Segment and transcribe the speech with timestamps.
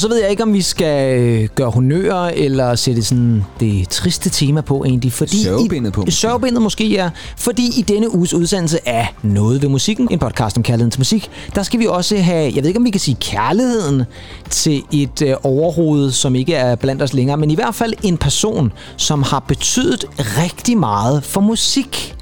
[0.00, 3.88] Og så ved jeg ikke, om vi skal øh, gøre honør eller sætte sådan det
[3.88, 5.12] triste tema på egentlig.
[5.12, 6.16] Fordi Sørgebindet på, I, måske.
[6.20, 7.10] sørgebindet måske, ja.
[7.36, 11.30] Fordi i denne uges udsendelse af Noget ved musikken, en podcast om kærligheden til musik,
[11.54, 14.02] der skal vi også have, jeg ved ikke, om vi kan sige kærligheden
[14.50, 18.16] til et øh, overhoved, som ikke er blandt os længere, men i hvert fald en
[18.16, 22.14] person, som har betydet rigtig meget for musik.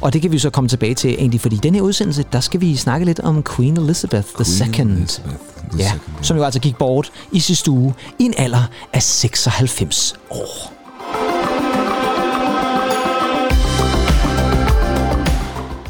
[0.00, 2.60] Og det kan vi så komme tilbage til egentlig, fordi i denne udsendelse, der skal
[2.60, 4.34] vi snakke lidt om Queen Elizabeth II.
[4.38, 4.44] Elizabeth the
[5.78, 10.72] Ja, som jo altså gik bort i sidste uge i en alder af 96 år.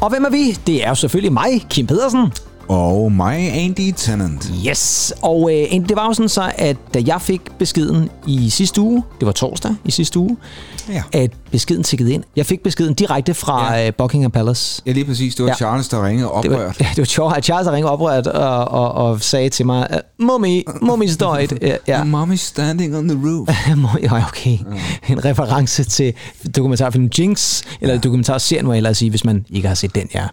[0.01, 0.51] Og hvem er vi?
[0.67, 2.31] Det er jo selvfølgelig mig, Kim Pedersen.
[2.69, 4.51] Og mig, Andy Tennant.
[4.67, 8.81] Yes, og øh, det var jo sådan så, at da jeg fik beskeden i sidste
[8.81, 10.37] uge, det var torsdag i sidste uge,
[10.89, 11.03] Ja.
[11.11, 12.23] at beskeden tikkede ind.
[12.35, 13.83] Jeg fik beskeden direkte fra Ja.
[13.85, 13.91] ja.
[13.91, 14.81] Buckingham Palace.
[14.85, 15.35] Ja, lige præcis.
[15.35, 15.51] Det var Ja.
[15.51, 15.55] ja.
[15.55, 16.51] Charles, der ringede Det oprørt.
[16.59, 20.25] var, ja, det var Charles, der ringede oprørt og, og, og sagde til mig, "Øh,
[20.25, 21.57] Mummy, Mummy's died.
[21.61, 22.03] Ja, ja.
[22.15, 23.47] Mommy standing on the roof.
[24.03, 24.57] Ja, okay.
[25.09, 26.13] En reference til
[26.55, 27.99] dokumentarfilmen Jinx, eller ja.
[27.99, 30.27] dokumentarserien, må jeg sige, hvis man ikke har set den, ja.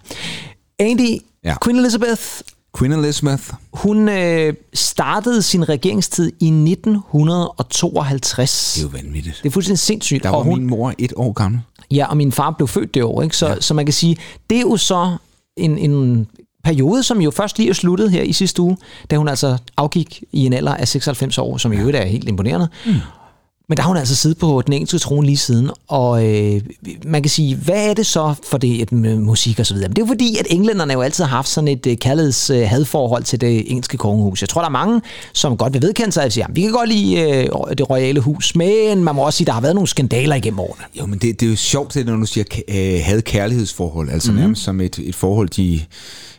[0.78, 1.54] Andy, ja.
[1.64, 2.22] Queen Elizabeth,
[2.78, 3.42] Queen Elizabeth.
[3.72, 8.72] hun øh, startede sin regeringstid i 1952.
[8.74, 9.40] Det er jo vanvittigt.
[9.42, 10.22] Det er fuldstændig sindssygt.
[10.22, 11.60] Der var og hun, min mor et år gammel.
[11.90, 13.36] Ja, og min far blev født det år, ikke?
[13.36, 13.60] Så, ja.
[13.60, 14.16] så man kan sige,
[14.50, 15.16] det er jo så
[15.56, 16.26] en, en
[16.64, 18.76] periode, som jo først lige er sluttet her i sidste uge,
[19.10, 22.28] da hun altså afgik i en alder af 96 år, som i øvrigt er helt
[22.28, 22.68] imponerende.
[22.86, 22.92] Mm.
[23.68, 26.60] Men der har hun altså siddet på den engelske trone lige siden, og øh,
[27.04, 29.88] man kan sige, hvad er det så for det et, med musik og så videre?
[29.88, 32.50] Men det er jo fordi, at englænderne jo altid har haft sådan et øh, kærligheds
[32.50, 34.40] øh, hadforhold til det engelske kongehus.
[34.40, 35.00] Jeg tror, der er mange,
[35.32, 38.20] som godt vil vedkende sig, at sige, "Jamen, vi kan godt lide øh, det royale
[38.20, 40.84] hus, men man må også sige, der har været nogle skandaler igennem årene.
[40.98, 44.10] Jo, men det, det er jo sjovt, det, når du siger øh, havde kærlighedsforhold.
[44.10, 44.34] Altså Mhm.
[44.34, 44.42] mm-hmm.
[44.42, 45.80] nærmest som et, et forhold, de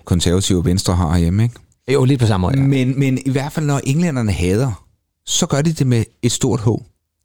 [0.06, 1.56] konservative venstre har herhjemme, ikke?
[1.94, 2.58] Jo, lidt på samme måde.
[2.60, 2.64] Ja.
[2.68, 4.84] Men, men i hvert fald, når englænderne hader,
[5.26, 6.68] så gør de det med et stort H.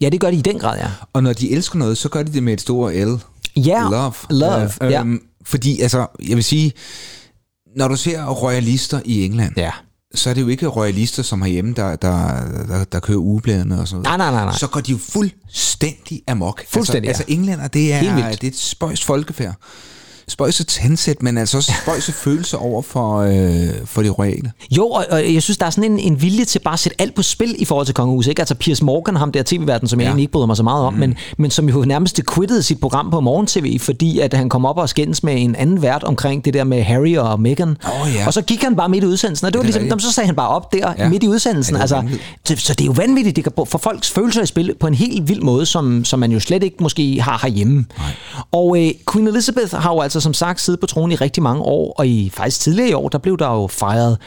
[0.02, 0.88] Ja, det gør de i den grad, ja.
[1.12, 3.14] Og når de elsker noget, så gør de det med et stort L.
[3.56, 4.12] Ja, Love.
[4.30, 5.00] love, ja.
[5.00, 6.72] Øhm, fordi, altså, jeg vil sige,
[7.76, 9.70] når du ser royalister i England, Ja.
[10.14, 12.28] så er det jo ikke royalister, som herhjemme, der, der,
[12.68, 14.18] der, der kører ugebladene og sådan noget.
[14.18, 14.58] Nej, nej, nej, nej.
[14.58, 16.62] Så går de jo fuldstændig amok.
[16.68, 17.32] Fuldstændig, altså, ja.
[17.32, 19.54] altså englænder, det er, det er et spøjst folkefærd.
[20.28, 24.52] Spøjse tandsæt, men altså også spøjse følelser over for, øh, for det royale.
[24.70, 27.00] Jo, og, og jeg synes, der er sådan en, en vilje til bare at sætte
[27.00, 28.30] alt på spil i forhold til kongehuset.
[28.30, 28.42] Ikke?
[28.42, 30.08] Altså Piers Morgan, ham der tv-verden, som jeg Ja.
[30.08, 31.00] egentlig ikke bryder mig så meget om, mm.
[31.00, 34.78] men, men som jo nærmest quittede sit program på morgen-tv, fordi at han kom op
[34.78, 37.68] og skændes med en anden vært omkring det der med Harry og Meghan.
[37.68, 38.26] Åh, ja.
[38.26, 40.26] Og så gik han bare midt i udsendelsen, og det var det ligesom, så sagde
[40.26, 41.08] han bare op der ja.
[41.08, 41.74] Midt i udsendelsen.
[41.74, 42.24] Ja, det altså, vanvittigt.
[42.44, 44.94] så, så det er jo vanvittigt, det kan få folks følelser i spil på en
[44.94, 47.84] helt vild måde, som, som man jo slet ikke måske har herhjemme.
[47.98, 48.06] Nej.
[48.52, 51.62] Og øh, Queen Elizabeth har jo altså som sagt siddet på tronen i rigtig mange
[51.62, 54.18] år, og i faktisk tidligere i år, der blev der jo fejret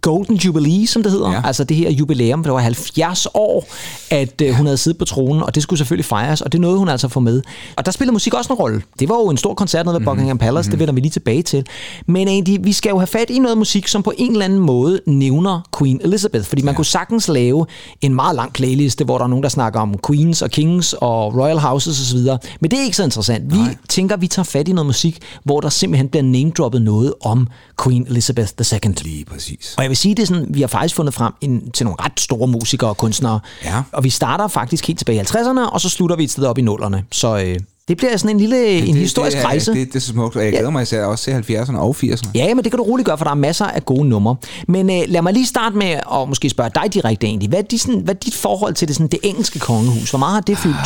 [0.00, 1.32] Golden Jubilee, som det hedder.
[1.32, 1.42] Ja.
[1.44, 3.68] Altså det her jubilæum, for det var 70 år,
[4.10, 6.78] at øh, hun havde siddet på tronen, og det skulle selvfølgelig fejres, og det nåede
[6.78, 7.42] hun altså at få med.
[7.76, 8.82] Og der spillede musik også en rolle.
[9.00, 10.70] Det var jo en stor koncert nede ved Buckingham Palace, mm-hmm.
[10.70, 11.66] det vender vi lige tilbage til.
[12.06, 14.58] Men egentlig, vi skal jo have fat i noget musik, som på en eller anden
[14.58, 16.76] måde nævner Queen Elizabeth, fordi man ja.
[16.76, 17.66] kunne sagtens lave
[18.00, 21.34] en meget lang playliste, hvor der er nogen, der snakker om Queens og Kings og
[21.34, 22.18] Royal Houses osv.,
[22.60, 23.52] men det er ikke så interessant.
[23.52, 23.76] Vi Nej.
[23.88, 27.48] tænker, vi tager fat i noget musik, hvor der simpelthen bliver name-droppet noget om
[27.84, 28.92] Queen Elizabeth II.
[29.02, 29.74] Lige præcis.
[29.82, 31.96] Og jeg vil sige, det er sådan, vi har faktisk fundet frem en, til nogle
[32.04, 33.40] ret store musikere og kunstnere.
[33.64, 33.82] Ja.
[33.92, 36.58] Og vi starter faktisk helt tilbage i 50'erne, og så slutter vi et sted op
[36.58, 36.96] i 0'erne.
[37.12, 37.58] Så øh,
[37.88, 39.72] det bliver sådan en lille en historisk det, er- rejse.
[39.74, 42.28] Det, det er så smukt, og jeg glæder mig især også til 70'erne og 80'erne.
[42.34, 44.36] Ja, men det kan du roligt gøre, for der er masser af gode numre.
[44.68, 47.48] Men øh, lad mig lige starte med at måske spørge dig direkte egentlig.
[47.48, 50.10] Hvad er, de, sådan, hvad er dit forhold til det, sådan, det engelske kongehus?
[50.10, 50.76] Hvor meget har det fyldt?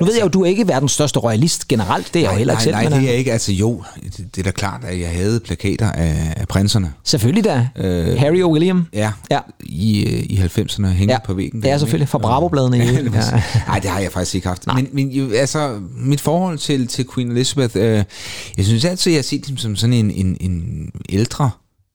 [0.00, 2.14] Nu ved jeg jo, du er ikke verdens største royalist generelt.
[2.14, 2.74] Det er jeg jo heller ikke nej, selv.
[2.74, 3.32] nej, men, det er øh, jeg ikke.
[3.32, 6.92] Altså jo, det, det er da klart, at jeg havde plakater af, af prinserne.
[7.04, 7.68] Selvfølgelig da.
[7.76, 8.86] Øh, Harry og William.
[8.92, 9.38] Ja, Ja.
[9.60, 11.60] i, øh, i 90'erne hængende Ja, på væggen.
[11.60, 12.76] det er derinde, selvfølgelig fra Bravo-bladene.
[12.88, 13.14] øvrigt.
[13.14, 13.20] Ja.
[13.32, 13.42] Ja.
[13.68, 14.66] Nej, det har jeg faktisk ikke haft.
[14.74, 18.04] Men, men jo, altså, mit forhold til, til Queen Elizabeth, øh,
[18.56, 21.50] jeg synes altid, jeg har set dem som sådan en, en, en ældre,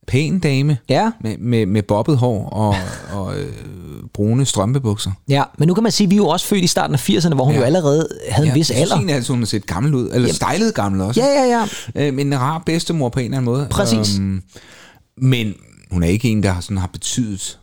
[0.08, 1.12] pæn dame Ja.
[1.22, 2.76] med, med, med bobbet hår og,
[3.20, 3.54] og øh,
[4.14, 5.12] brune strømpebukser.
[5.30, 7.10] Ja, men nu kan man sige, at vi er jo også født i starten af
[7.10, 7.60] 80'erne, hvor hun ja.
[7.60, 8.96] Jo allerede havde en Ja, vis jeg synes alder.
[8.96, 10.10] egentlig altid, hun har set gammel ud.
[10.14, 11.22] Eller stylet gammel også.
[11.22, 12.08] Ja, ja, ja.
[12.08, 13.68] Øh, men en rar bedstemor på en eller anden måde.
[13.72, 14.18] Præcis.
[14.20, 14.42] Øhm,
[15.18, 15.54] men
[15.92, 17.60] hun er ikke en, der sådan, har betydet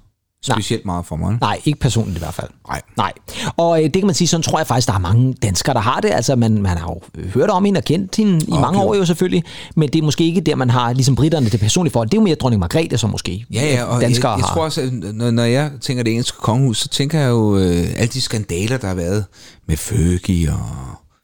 [0.54, 1.38] specielt meget for mig.
[1.40, 2.48] Nej, ikke personligt i hvert fald.
[2.68, 2.82] Nej.
[2.96, 3.12] Nej.
[3.56, 5.80] Og øh, det kan man sige, sådan tror jeg faktisk, der er mange danskere, der
[5.80, 6.10] har det.
[6.10, 7.00] Altså, man, man har jo
[7.34, 9.44] hørt om hende og kendt hende i mange år jo selvfølgelig,
[9.76, 12.08] men det er måske ikke der, man har, ligesom britterne, det personlige forhold.
[12.08, 14.54] Det er jo mere dronning Margrethe, som måske Ja, ja, og danskere jeg, jeg har.
[14.54, 17.84] tror også, at når, når jeg tænker det engelske kongehus, så tænker jeg jo øh,
[17.96, 19.24] alle de skandaler, der har været
[19.68, 20.58] med Fergie og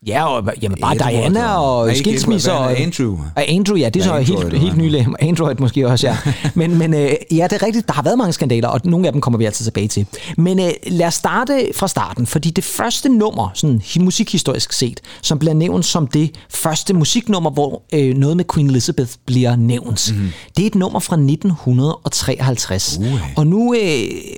[0.06, 2.52] Ja, og jamen, bare jeg, Diana og ikke skilsmisser.
[2.52, 3.18] Edward, Og, Andrew?
[3.36, 5.06] Og Andrew, ja, det er så Ja, helt, Android, helt eller nylig.
[5.20, 6.16] Android måske også, ja.
[6.54, 9.12] men men øh, ja, det er rigtigt, der har været mange skandaler, og nogle af
[9.12, 10.06] dem kommer vi altid tilbage til.
[10.36, 15.00] Men øh, lad os starte fra starten, fordi det første nummer, sådan hi- musikhistorisk set,
[15.22, 20.12] som bliver nævnt som det første musiknummer, hvor øh, noget med Queen Elizabeth bliver nævnt,
[20.16, 20.28] mm.
[20.56, 22.98] det er et nummer fra 1953.
[23.00, 23.08] Uha.
[23.36, 23.80] Og nu øh,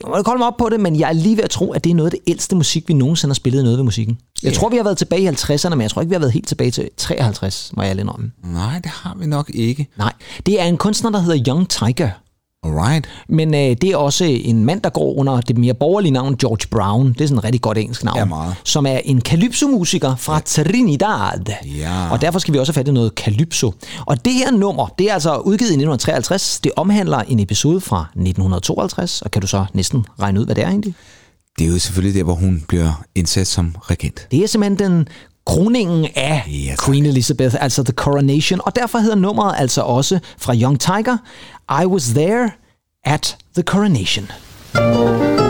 [0.09, 1.85] må jeg kolde mig op på det, men jeg er lige ved at tro, at
[1.85, 4.19] det er noget af det ældste musik, vi nogensinde har spillet noget ved musikken.
[4.43, 6.33] Jeg tror, vi har været tilbage i 50'erne, men jeg tror ikke, vi har været
[6.33, 8.31] helt tilbage til 53, må jeg ærlig indrømme.
[8.45, 9.89] Nej, det har vi nok ikke.
[9.99, 10.13] Nej,
[10.47, 12.11] det er en kunstner, der hedder Young Tiger.
[12.65, 13.09] Alright.
[13.29, 16.69] Men øh, det er også en mand, der går under det mere borgerlige navn George
[16.71, 17.13] Brown.
[17.13, 18.19] Det er sådan et rigtig godt engelsk navn.
[18.19, 18.55] Ja, meget.
[18.65, 21.55] Som er en calypso-musiker fra Trinidad.
[21.79, 22.11] Ja.
[22.11, 23.75] Og derfor skal vi også have fat i noget calypso.
[24.07, 26.61] Og det her nummer, det er altså udgivet i 1953.
[26.65, 29.23] Det omhandler en episode fra 1952.
[29.23, 30.95] Og kan du så næsten regne ud, hvad det er egentlig?
[31.59, 34.27] Det er jo selvfølgelig der, hvor hun bliver indsat som regent.
[34.31, 35.09] Det er simpelthen den
[35.47, 36.87] kroningen af tak.
[36.87, 38.61] Queen Elizabeth, altså The Coronation.
[38.65, 41.17] Og derfor hedder nummeret altså også fra Young Tiger,
[41.83, 42.51] I Was There
[43.05, 44.31] at the Coronation.
[44.75, 45.44] Well,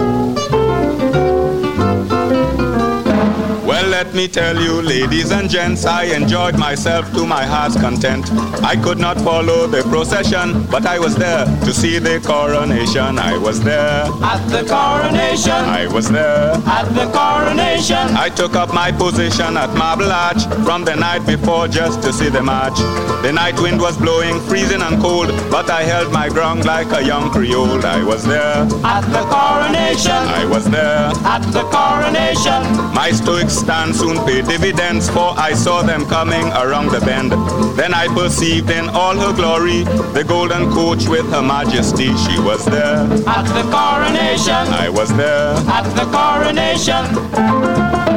[4.05, 8.31] let me tell you, ladies and gents, I enjoyed myself to my heart's content.
[8.63, 13.19] I could not follow the procession, but I was there to see the coronation.
[13.19, 14.05] I was there.
[14.33, 16.53] At the coronation, I was there.
[16.67, 21.67] at the coronation, I took up my position at Marble Arch from the night before
[21.69, 22.77] just to see the march.
[23.23, 27.03] The night wind was blowing, freezing and cold, but I held my ground like a
[27.03, 27.85] young Creole.
[27.87, 28.69] I was there.
[28.85, 31.11] at the coronation, I was there.
[31.25, 32.61] at the coronation,
[32.95, 37.33] My stoic stand soon paid dividends, for I saw them coming around the bend.
[37.79, 42.09] Then I perceived in all her glory the golden coach with her majesty.
[42.25, 43.07] She was there.
[43.39, 45.55] at the coronation, I was there.
[45.79, 48.14] at the coronation,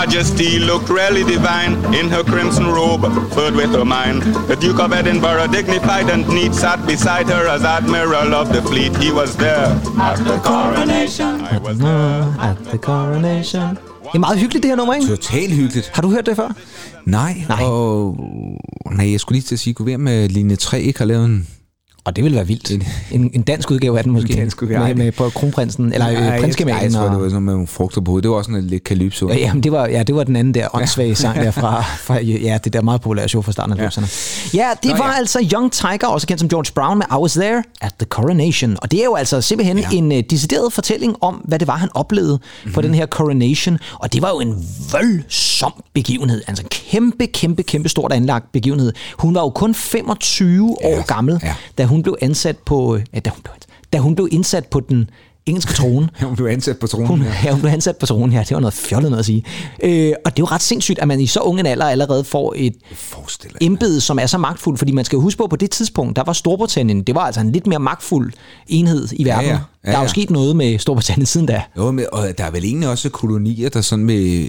[0.00, 3.04] majesty looked really divine in her crimson robe,
[3.34, 4.18] furred with ermine.
[4.50, 8.92] The Duke of Edinburgh, dignified and neat, sat beside her as admiral of the fleet.
[9.04, 9.68] He was there.
[10.10, 11.32] at the coronation.
[11.54, 12.20] I was there.
[12.48, 13.68] At the Coronation.
[14.12, 15.06] Det er meget hyggeligt, det her nummer, ikke?
[15.06, 15.90] Totalt hyggeligt.
[15.94, 16.48] Har du hørt det før?
[17.04, 17.62] Nej, Nej.
[17.64, 18.16] og...
[18.92, 21.46] Nej, jeg skulle lige til at sige, være med linje 3 ikke har lavet en...
[22.06, 22.70] Og det ville være vildt.
[23.10, 24.32] En, en dansk udgave af den måske.
[24.32, 26.92] En dansk udgave, med, med på kronprinsen, eller Nej, øh, jeg, jeg, prinskemalen.
[26.92, 28.22] tror, det og- var sådan noget med nogle frugter på hovedet.
[28.22, 29.28] Det var også sådan lidt calypso.
[29.28, 32.20] Ja, jamen, det var, ja, det var den anden der åndssvage sang der fra, fra,
[32.20, 34.56] ja, det der meget populære show fra starten af 90'erne.
[34.56, 35.18] Ja, det Nå, var ja.
[35.18, 38.76] altså Young Tiger, også kendt som George Brown, med I Was There at the Coronation.
[38.82, 39.88] Og det er jo altså simpelthen ja.
[39.92, 39.96] Ja.
[39.98, 42.72] en uh, decideret fortælling om, hvad det var, han oplevede mm-hmm.
[42.72, 43.78] på den her coronation.
[43.94, 46.42] Og det var jo en voldsom begivenhed.
[46.46, 48.92] Altså en kæmpe, kæmpe, kæmpe stort anlagt begivenhed.
[49.18, 51.54] Hun var jo kun 25 Ja, år gammel, ja.
[51.78, 52.96] da hun blev ansat på...
[52.96, 53.54] øh, Ja, da, hun blev,
[53.92, 55.10] da hun blev indsat på den
[55.46, 56.08] engelske trone.
[56.22, 57.06] Hun blev ansat på tronen.
[57.06, 57.32] Hun, ja.
[57.44, 58.42] ja, hun blev ansat på tronen her.
[58.44, 59.44] Det var noget fjollet noget at sige.
[59.82, 62.24] Øh, og det er jo ret sindssygt, at man i så ung en alder allerede
[62.24, 62.74] får et
[63.60, 64.78] embede, som er så magtfuldt.
[64.78, 67.40] Fordi man skal huske på, at på det tidspunkt, der var Storbritannien, det var altså
[67.40, 68.32] en lidt mere magtfuld
[68.68, 69.44] enhed i verden.
[69.50, 69.52] ja.
[69.52, 70.08] Ja, der er jo ja.
[70.08, 71.62] sket noget med Storbritannien siden da.
[71.76, 74.48] Jo, men, og der er vel egentlig også kolonier, der sådan med...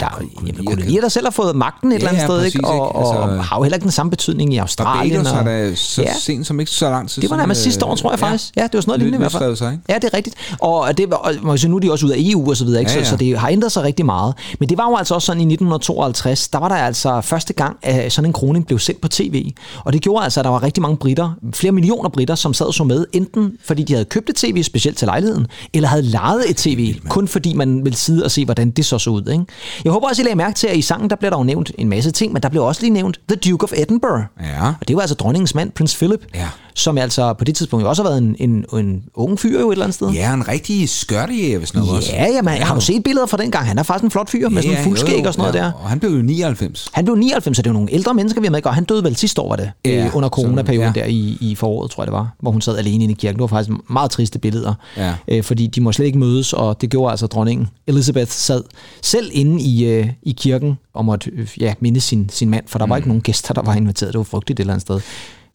[0.00, 2.26] Der er jo jamen, kolonier, der selv har fået magten et Ja, eller andet ja,
[2.26, 2.66] sted, præcis, ikke?
[2.68, 2.82] Og, ikke?
[2.82, 5.12] og Altså- har jo heller ikke den samme betydning i Australien.
[5.24, 6.08] Barbados har og- da så Ja.
[6.08, 6.14] ja.
[6.20, 8.52] sent som ikke så lang tid Det var nærmest sidste år, øh, tror jeg faktisk.
[8.56, 9.56] Ja, det var sådan noget lignende i hvert fald.
[9.56, 9.84] sig, ikke?
[9.88, 10.36] Ja, det er rigtigt.
[10.60, 12.80] Og, det var, og sige, nu er de også ud af EU og så videre,
[12.80, 12.90] ikke?
[12.92, 13.04] Ja, Så, ja.
[13.10, 14.34] så det har ændret sig rigtig meget.
[14.60, 17.76] Men det var jo altså også sådan i 1952, der var der altså første gang,
[17.82, 19.52] at sådan en kroning blev sendt på tv.
[19.84, 22.66] Og det gjorde altså, at der var rigtig mange britter, flere millioner britter, som sad
[22.66, 26.02] og så med, enten fordi de havde købt et tv specielt til lejligheden, eller havde
[26.02, 29.28] lejet et tv, kun fordi man ville sidde og se, hvordan det så så ud.
[29.32, 29.44] Ikke?
[29.84, 31.72] Jeg håber også, I lagde mærke til, at i sangen, der blev der jo nævnt
[31.78, 34.22] en masse ting, men der blev også lige nævnt The Duke of Edinburgh.
[34.40, 34.66] Ja.
[34.80, 36.48] Og det var altså dronningens mand, prins Philip, Ja.
[36.76, 39.68] Som altså på det tidspunkt jo også har været en, en, en ung fyr jo
[39.68, 40.08] et eller andet sted.
[40.10, 42.12] Ja, en rigtig skørtejæger, hvis noget også.
[42.12, 43.66] Ja, jamen, har du set billeder fra den gang?
[43.66, 45.72] Han er faktisk en flot fyr med sådan en fuldskæg og sådan noget der.
[45.82, 46.88] Og han blev jo 99.
[46.92, 48.84] Han blev 99, så det er jo nogle ældre mennesker, vi har med, og han
[48.84, 51.90] døde vel sidste år, var det, Ja, øh, under coronaperioden så- der i, i foråret,
[51.90, 53.36] tror jeg det var, hvor hun sad alene inde i kirken.
[53.36, 55.14] Det var faktisk meget triste billeder, Ja.
[55.28, 57.68] øh, fordi de må slet ikke mødes, og det gjorde altså dronningen.
[57.86, 58.62] Elizabeth sad
[59.02, 62.78] selv inde i, øh, i kirken og måtte øh, ja, minde sin, sin mand, for
[62.78, 62.90] der Mm.
[62.90, 64.12] var ikke nogen gæster, der var inviteret.
[64.12, 65.00] Det var frygteligt et eller andet sted.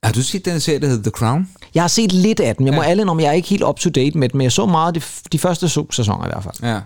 [0.03, 1.49] Har du set den serie, der hedder The Crown?
[1.75, 2.65] Jeg har set lidt af den.
[2.65, 2.87] Jeg må Ja.
[2.89, 4.95] alle om, jeg er ikke helt up to date med den, men jeg så meget
[4.95, 6.55] de, de første sæsoner i hvert fald.
[6.73, 6.79] Ja.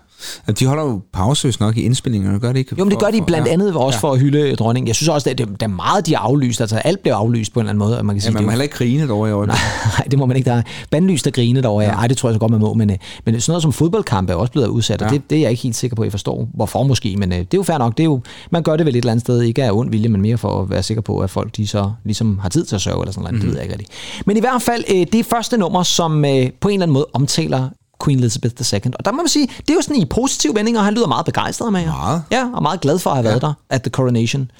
[0.60, 2.76] De holder jo pauseløst nok i indspillingerne, gør det ikke?
[2.80, 3.54] Jo, men det gør de blandt ja.
[3.54, 4.88] andet også for at hylde dronningen.
[4.88, 6.62] Jeg synes også, at det, det er meget, de har aflyst.
[6.62, 8.04] Altså alt blev aflyst på en eller anden måde.
[8.04, 9.62] Man kan Ja, sige, man det må er jo- heller ikke grine derovre i øjeblikket.
[10.00, 10.50] Nej, det må man ikke.
[10.50, 11.84] Der er bandlyst og grine derovre.
[11.86, 11.92] Ja.
[11.92, 12.74] Ej, det tror jeg så godt, man må.
[12.74, 15.14] Men, øh, men sådan noget som fodboldkampe er også blevet udsat, og Ja.
[15.14, 17.16] det, det er jeg ikke helt sikker på, at jeg forstår, hvorfor måske.
[17.18, 17.98] Men øh, det er jo fair nok.
[17.98, 20.10] Det er jo, man gør det vel et eller andet sted, ikke af ond vilje,
[20.10, 22.76] men mere for at være sikker på, at folk de så ligesom har tid til
[22.76, 23.34] at sørge eller sådan noget.
[23.34, 23.40] Mhm.
[23.42, 23.42] Mm.
[23.42, 23.88] Det ved jeg ikke rigtig.
[24.26, 27.06] Men i hvert fald, øh, det er første nummer, som på en eller anden måde
[27.14, 27.70] omtaler
[28.04, 28.82] Queen Elizabeth II.
[29.00, 31.08] Og der må man sige, det er jo sådan i positiv vending, og han lyder
[31.08, 31.92] meget begejstret med jer.
[31.92, 32.24] Meget.
[32.32, 34.52] Ja, og meget glad for at have været der at the coronation.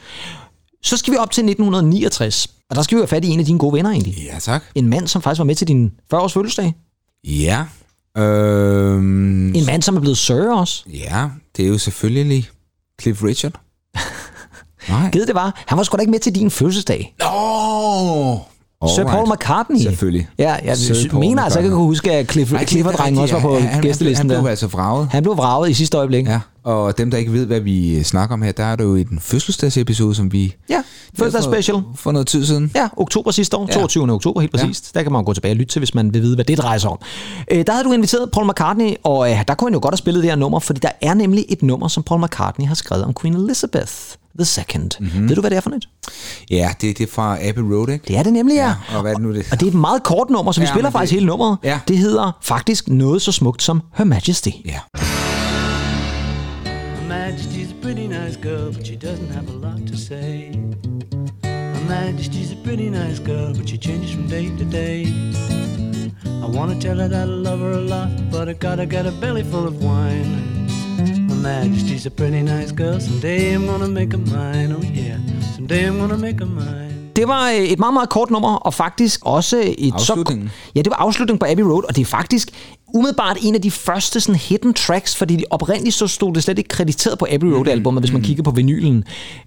[0.84, 3.46] Så skal vi op til 1969, og der skal vi have fat i en af
[3.46, 4.64] dine gode venner egentlig Ja, tak.
[4.76, 6.74] en mand, som faktisk var med til din 40-års fødselsdag.
[7.24, 7.66] Ja.
[8.18, 10.84] Øhm, En mand, som er blevet sir også.
[10.94, 11.28] ja,
[11.58, 12.50] det er jo selvfølgelig
[13.02, 13.54] Cliff Richard.
[14.90, 15.10] Nej.
[15.12, 15.64] Gid det var.
[15.68, 17.16] Han var sgu da ikke med til din fødselsdag.
[18.88, 19.80] Sir Paul McCartney.
[19.82, 20.28] Selvfølgelig.
[20.38, 21.76] Ja, jeg Sir Paul mener altså McCartney.
[21.78, 23.60] kunne huske, at Cliff, Nej, Clifford-drengen også var på ja.
[23.62, 24.42] Han- gæstelisten Han der.
[24.42, 25.08] blev altså vraget.
[25.12, 26.28] Han blev vraget i sidste øjeblik.
[26.28, 28.96] Ja, og dem, der ikke ved, hvad vi snakker om her, der er det jo
[28.96, 30.56] i den fødselsdagsepisode, som vi...
[30.70, 30.82] Ja,
[31.20, 31.84] fødselsdags for-.
[31.96, 32.72] For noget tid siden.
[32.76, 33.74] Ja, oktober sidste år, Ja.
[33.74, 34.12] 22.
[34.12, 34.96] oktober helt præcist.
[34.96, 36.78] Der kan man gå tilbage og lytte til, hvis man vil vide, hvad det drejer
[36.78, 36.98] sig om.
[37.52, 39.98] Øh, der havde du inviteret Paul McCartney, og øh, der kunne han jo godt have
[39.98, 43.04] spillet det her nummer, fordi der er nemlig et nummer, som Paul McCartney har skrevet
[43.06, 43.92] om Queen Elizabeth
[44.38, 44.92] the Second.
[45.00, 45.30] Mm-hmm.
[45.30, 45.88] Ved du, hvad det er for et?
[46.52, 48.06] Ja, det, det er fra Abbey Road, ikke?
[48.08, 48.68] Det er det nemlig, ja.
[48.92, 49.46] Ja, og hvad er det nu, det?
[49.52, 51.58] Og det er et meget kort nummer, så vi Ja, spiller faktisk det- hele nummeret.
[51.64, 51.80] Ja.
[51.88, 54.50] Det hedder faktisk noget så smukt som Her Majesty.
[54.66, 54.80] Ja.
[56.96, 60.52] Her Majesty's a pretty nice girl, but she doesn't have a lot to say.
[61.44, 65.06] Her Majesty's a pretty nice girl, but she changes from day to day.
[66.26, 69.12] I wanna tell her that I love her a lot, but I gotta get a
[69.22, 70.55] belly full of wine.
[71.46, 75.20] Majesty's a pretty nice girl, someday I'm gonna make her mine, oh yeah.
[75.56, 76.96] Someday I'm gonna make her mine.
[77.16, 79.94] Det var øh, et meget, meget kort nummer, og faktisk også et...
[79.94, 80.48] Afslutningen.
[80.48, 82.50] Så, ja, det var afslutningen på Abbey Road, og det er faktisk
[82.94, 86.68] umiddelbart en af de første sådan hidden tracks, fordi oprindeligt så stod det slet ikke
[86.68, 89.04] krediteret på Abbey Road-albumet, hvis man kigger på vinylen.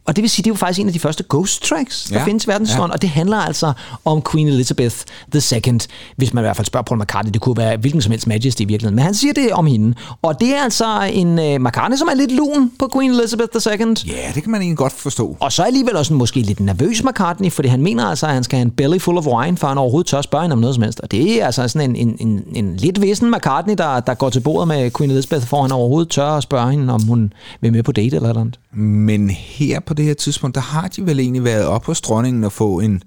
[0.06, 2.18] Og det vil sige, det er jo faktisk en af de første ghost tracks, der
[2.18, 2.94] Ja, findes i verdenshistorien, ja.
[2.94, 3.72] og det handler altså
[4.04, 4.96] om Queen Elizabeth
[5.34, 5.78] II,
[6.16, 7.32] hvis man i hvert fald spørger Paul McCartney.
[7.32, 9.94] Det kunne være hvilken som helst Majesty i virkeligheden, men han siger det om hende.
[10.22, 13.78] Og det er altså en uh, McCartney, som er lidt lun på Queen Elizabeth II.
[14.06, 15.36] Ja, det kan man egentlig godt forstå.
[15.40, 18.44] Og så alligevel også en måske lidt nervøs McCartney, fordi han mener altså, at han
[18.44, 20.74] skal have en belly full of wine, før han overhovedet tør spørge hende om noget
[20.74, 21.00] som helst.
[21.00, 24.30] Og det er altså sådan en, en, en, en lidt vissen McCartney, der, der går
[24.30, 27.72] til bordet med Queen Elizabeth, for han overhovedet tør at spørge hende, om hun vil
[27.72, 28.58] med på date eller noget.
[28.72, 32.44] Men her på det her tidspunkt, der har de vel egentlig været op hos dronningen
[32.44, 33.02] og få en,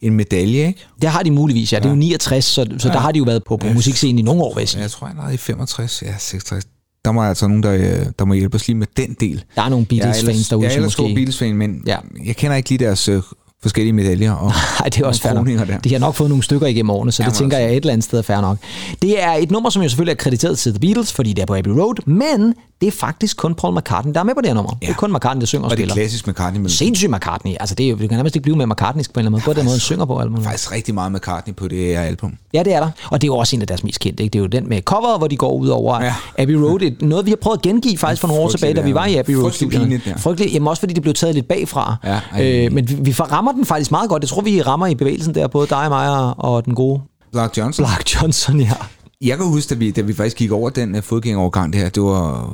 [0.00, 0.86] en medalje, ikke?
[1.02, 1.78] Det har de muligvis, ja.
[1.78, 4.22] Det er jo 69, så, så der har de jo været på, på musikscenen i
[4.22, 6.64] nogle år, vil jeg tror, han er i 65, ja, 66.
[7.04, 9.44] Der må altså nogen, der, øh, der må hjælpe os lige med den del.
[9.56, 11.14] Der er nogle Beatles-fans derude, Jeg er ellers stor måske...
[11.14, 11.92] Beatles-fan, men Ja.
[11.92, 12.24] ja.
[12.26, 13.22] jeg kender ikke lige deres øh,
[13.62, 14.32] forskellige medaljer.
[14.32, 15.78] Og, Nej, det er også og kroninger der.
[15.78, 17.66] De har nok fået nogle stykker igennem årene, så det Jamen tænker altså.
[17.68, 18.58] jeg et eller andet sted er fair nok.
[19.02, 21.46] Det er et nummer, som jo selvfølgelig er krediteret til The Beatles, fordi det er
[21.46, 24.48] på Abbey Road, men det er faktisk kun Paul McCartney, der er med på det
[24.48, 24.72] her nummer.
[24.82, 24.86] Ja.
[24.86, 25.94] Det er kun McCartney, der synger og, og det spiller.
[25.94, 27.52] er klassisk McCartney, men Sindssygt McCartney.
[27.60, 29.30] Altså, det, er, jo- det kan nærmest ikke blive med McCartney på en eller anden
[29.32, 29.42] måde.
[29.44, 30.44] Både den måde, han synger på albumet.
[30.44, 32.34] faktisk rigtig meget McCartney på det her album.
[32.54, 32.90] Ja, det er der.
[33.10, 34.22] Og det er jo også en af deres mest kendte.
[34.22, 34.32] Ikke?
[34.32, 36.04] Det er jo den med coveret, hvor de går ud over ja.
[36.06, 36.14] Ja.
[36.38, 36.82] Abbey Road.
[36.82, 38.94] Et, noget, vi har prøvet at gengive faktisk for nogle år tilbage, da vi ja.
[38.94, 39.42] var i Abbey Road.
[39.50, 40.12] Frygtelig pinligt, ja.
[40.16, 40.54] Frygteligt.
[40.54, 41.96] Jamen også fordi det blev taget lidt bagfra.
[42.04, 43.12] Ja, øh, men vi, vi
[43.46, 44.22] rammer den faktisk meget godt.
[44.22, 47.00] Jeg tror, vi rammer i bevægelsen der, både dig og mig og- den gode
[47.32, 47.86] Clark Johnson.
[47.86, 48.72] Clark Johnson, ja.
[49.20, 52.02] Jeg kan huske, da vi, da vi faktisk gik over den uh, fodgængerovergang der, det
[52.02, 52.50] var,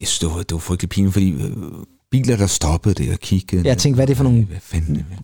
[0.00, 1.42] jeg synes, det var, det var frygtelig pinligt, fordi uh,
[2.10, 3.68] biler, der stoppede det og kiggede.
[3.68, 4.46] Jeg tænkte, hvad er det for nogle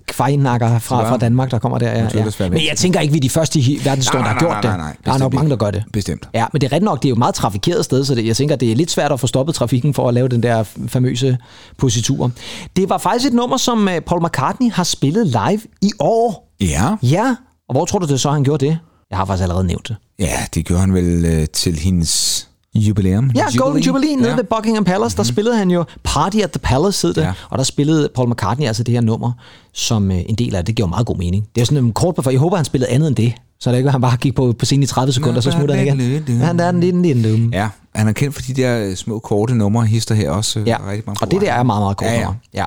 [0.06, 1.90] kvejnakker fra, fra Danmark, der kommer der.
[1.90, 2.08] Ja,
[2.40, 2.48] ja.
[2.48, 4.64] Men jeg tænker ikke, vi er de første i verdenshistorien, der har gjort det.
[4.64, 4.96] nej, nej.
[5.04, 5.84] Der er nok mange, der gør det.
[5.92, 6.28] Bestemt.
[6.34, 8.26] Ja, men det er rigtigt nok, det er jo et meget trafikeret sted, så det,
[8.26, 10.62] jeg tænker, det er lidt svært at få stoppet trafikken for at lave den der
[10.88, 11.38] famøse
[11.78, 12.30] positur.
[12.76, 16.54] Det var faktisk et nummer, som øh, Paul McCartney har spillet live i år.
[16.60, 17.36] Ja, Ja,
[17.68, 18.78] og hvor tror du det så, han gjorde det?
[19.10, 19.96] Jeg har faktisk allerede nævnt det.
[20.18, 22.48] ja, det gjorde han vel uh, til hendes
[22.80, 23.30] jubilæum.
[23.34, 24.36] Ja, Golden Jubilee nede ja.
[24.36, 27.32] ved Buckingham Palace, der spillede han jo Party at the Palace, hed det, Ja.
[27.50, 29.32] og der spillede Paul McCartney altså det her nummer
[29.72, 30.66] som øh, en del af det.
[30.66, 31.46] Det giver meget god mening.
[31.54, 33.76] Det er sådan en kort på, jeg håber, han spillede andet end det, så det
[33.78, 36.38] ikke han bare gik på, på scenen i 30 sekunder, så smutter han igen.
[36.40, 37.50] Han er den lille dum.
[37.52, 40.60] Ja, han er kendt for de der øh, små korte numre, hister her også.
[40.60, 42.24] øh, Ja, rigtig mange og det der er meget, meget kort Ja, ja.
[42.24, 42.38] nummer.
[42.54, 42.64] ja.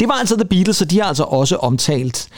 [0.00, 2.28] Det var altså The Beatles, og de har altså også omtalt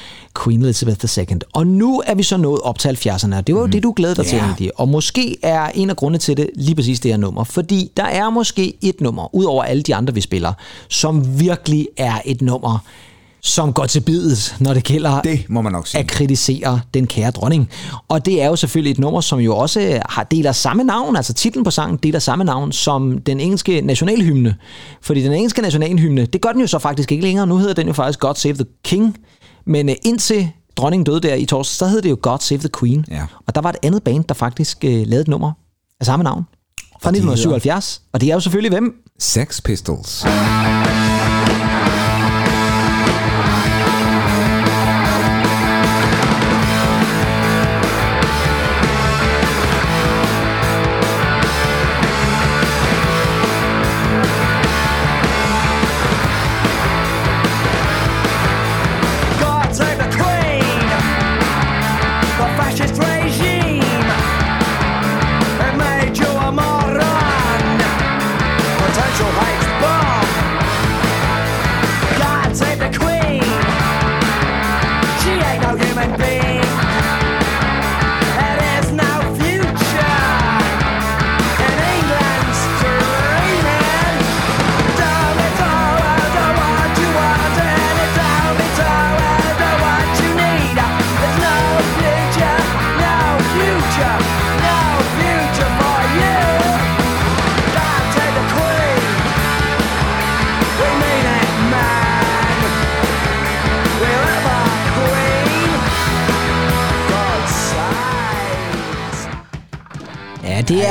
[0.45, 1.26] Queen Elizabeth II.
[1.52, 3.93] Og nu er vi så nået op til 70'erne, og det var jo det, du
[3.97, 4.45] glædede dig til Ja.
[4.45, 4.81] egentlig.
[4.81, 8.05] Og måske er en af grundene til det lige præcis det her nummer, fordi der
[8.05, 10.52] er måske et nummer, ud over alle de andre, vi spiller,
[10.88, 12.78] som virkelig er et nummer,
[13.47, 16.00] som går til bidet, når det gælder Det må man nok sige.
[16.00, 17.71] at kritisere den kære dronning.
[18.09, 21.33] Og det er jo selvfølgelig et nummer, som jo også har deler samme navn, altså
[21.33, 24.57] titlen på sangen deler samme navn som den engelske nationalhymne.
[25.03, 27.47] Fordi den engelske nationalhymne, det gør den jo så faktisk ikke længere.
[27.47, 29.17] Nu hedder den jo faktisk God Save the King.
[29.67, 32.71] Men øh, indtil dronningen døde der i torsdag, så hed det jo God Save the
[32.81, 33.05] Queen.
[33.11, 33.23] Ja.
[33.47, 35.53] Og der var et andet band, der faktisk øh, lavede et nummer
[36.00, 36.45] af samme navn.
[37.03, 38.03] fra 1977.
[38.12, 38.95] Og det er jo selvfølgelig hvem?
[39.19, 40.25] Sex Pistols.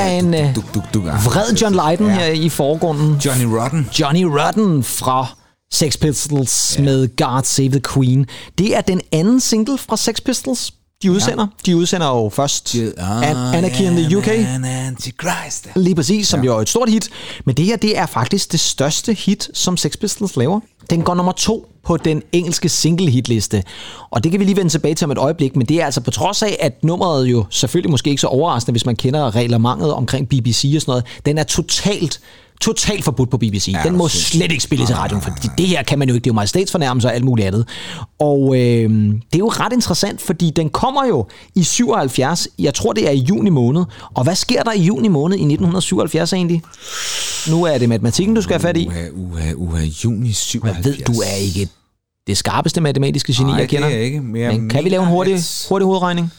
[0.06, 1.02] Er en øh, Duk, duk, duk.
[1.04, 3.16] vred John Lydon her i forgrunden.
[3.24, 3.88] Johnny Rotten.
[4.00, 5.26] Johnny Rotten fra
[5.72, 6.82] Sex Pistols ja.
[6.82, 8.26] med God Save the Queen.
[8.58, 11.46] Det er den anden single fra Sex Pistols, de udsender.
[11.66, 11.70] Ja.
[11.72, 14.28] De udsender jo først An- Anarchy in the UK.
[14.28, 15.68] An Antichrist.
[15.76, 16.46] Lige præcis, som ja.
[16.46, 17.10] jo er et stort hit.
[17.44, 20.60] Men det her, det er faktisk det største hit, som Sex Pistols laver.
[20.90, 23.62] Den går nummer to på den engelske single hitliste.
[24.10, 26.00] Og det kan vi lige vende tilbage til om et øjeblik, men det er altså
[26.00, 29.92] på trods af, at nummeret jo selvfølgelig måske ikke så overraskende, hvis man kender reglementet
[29.92, 32.20] omkring BBC og sådan noget, den er totalt
[32.60, 33.68] totalt forbudt på BBC.
[33.72, 34.32] Ja, den må sindssygt.
[34.38, 36.24] slet ikke spilles i radioen, for det her kan man jo ikke.
[36.24, 37.68] Det er jo majestætsfornærmelse og alt muligt andet.
[38.18, 42.48] Og øh, det er jo ret interessant, fordi den kommer jo i 77.
[42.58, 43.84] Jeg tror, det er i juni måned.
[44.14, 46.62] Og hvad sker der i juni måned i 1977 egentlig?
[47.48, 48.86] Nu er det matematikken, du skal have fat i.
[48.86, 50.76] Uha, uha, uha, juni 77.
[50.76, 51.68] Jeg ved, du er ikke
[52.26, 53.88] det skarpeste matematiske geni, Nej, jeg kender.
[53.88, 55.38] det er jeg ikke, men Men kan vi lave en hurtig,
[55.68, 56.32] hurtig hovedregning?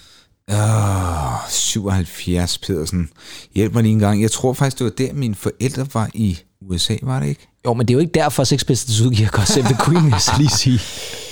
[0.52, 3.10] Åh, 77, Pedersen.
[3.56, 4.22] Hjælp mig lige en gang.
[4.22, 7.48] Jeg tror faktisk, det var der, mine forældre var i USA, var det ikke?
[7.66, 10.12] Jo, men det er jo ikke derfor, Sex Pistols udgiver God Save the Queen, vil
[10.12, 10.80] jeg så lige sige.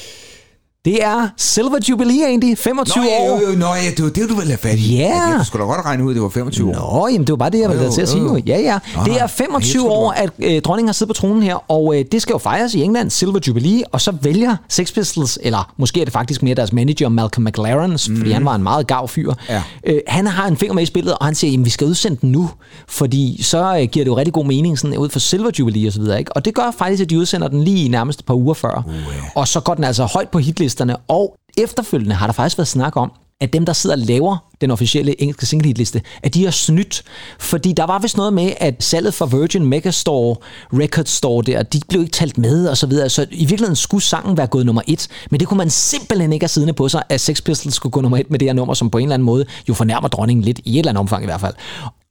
[0.85, 3.41] Det er Silver Jubilee egentlig, 25 Nå, år.
[3.41, 4.95] jo, jo, nå, ja, det var det, du ville have fat i.
[4.95, 5.15] Ja.
[5.15, 6.73] Jeg kunne sgu da godt regne ud, at det var 25 år.
[6.73, 8.23] Nå, jamen det var bare det, jeg ville til at sige.
[8.23, 8.41] jo.
[8.45, 8.79] Ja, ja.
[8.95, 11.43] Nå, det er jeg 25 troede, det år, at øh, dronningen har siddet på tronen
[11.43, 14.93] her, og øh, det skal jo fejres i England, Silver Jubilee, og så vælger Sex
[14.93, 18.17] Pistols, eller måske er det faktisk mere deres manager, Malcolm McLaren, mm.
[18.17, 19.33] fordi han var en meget gav fyr.
[19.49, 19.63] Ja.
[19.83, 22.17] Øh, han har en finger med i spillet, og han siger, jamen vi skal udsende
[22.21, 22.49] den nu,
[22.87, 25.93] fordi så øh, giver det jo rigtig god mening sådan, ud for Silver Jubilee og
[25.93, 26.19] så videre.
[26.19, 26.35] Ikke?
[26.35, 28.83] Og det gør faktisk, at de udsender den lige nærmest et par uger før.
[28.87, 29.05] Uh, yeah.
[29.35, 30.39] Og så går den altså højt på
[30.75, 33.11] hitlisterne, og efterfølgende har der faktisk været snak om,
[33.41, 37.03] at dem, der sidder og laver den officielle engelske singlehitliste, at de har snydt.
[37.39, 40.35] Fordi der var vist noget med, at salget fra Virgin Megastore,
[40.73, 43.09] Record Store der, de blev ikke talt med og så videre.
[43.09, 45.07] Så i virkeligheden skulle sangen være gået nummer et.
[45.31, 48.01] Men det kunne man simpelthen ikke have siddende på sig, at Sex Pistols skulle gå
[48.01, 50.43] nummer et med det her nummer, som på en eller anden måde jo fornærmer dronningen
[50.43, 51.53] lidt, i et eller andet omfang i hvert fald.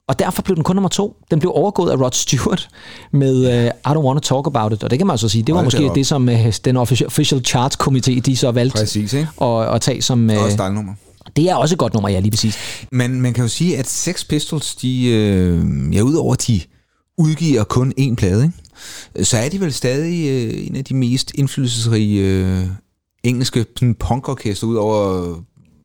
[0.09, 1.17] Og derfor blev den kun nummer to.
[1.31, 2.69] Den blev overgået af Rod Stewart
[3.13, 4.85] med uh, I Don't Want to Talk About It.
[4.85, 5.95] Og det kan man så sige, det var Hold måske op.
[5.95, 9.29] det, som uh, den official, charts komité de så valgte Præcis, ikke?
[9.41, 10.31] at, at tage som...
[10.31, 10.95] Uh, Også nummer.
[11.37, 12.57] det er også et godt nummer, ja, lige præcis.
[12.93, 16.61] Men man kan jo sige, at Sex Pistols, de, øh, ja, udover de
[17.19, 19.25] udgiver kun én plade, ikke?
[19.25, 22.67] så er de vel stadig øh, en af de mest indflydelsesrige øh,
[23.23, 23.67] engelske
[24.01, 25.35] punkorkester, udover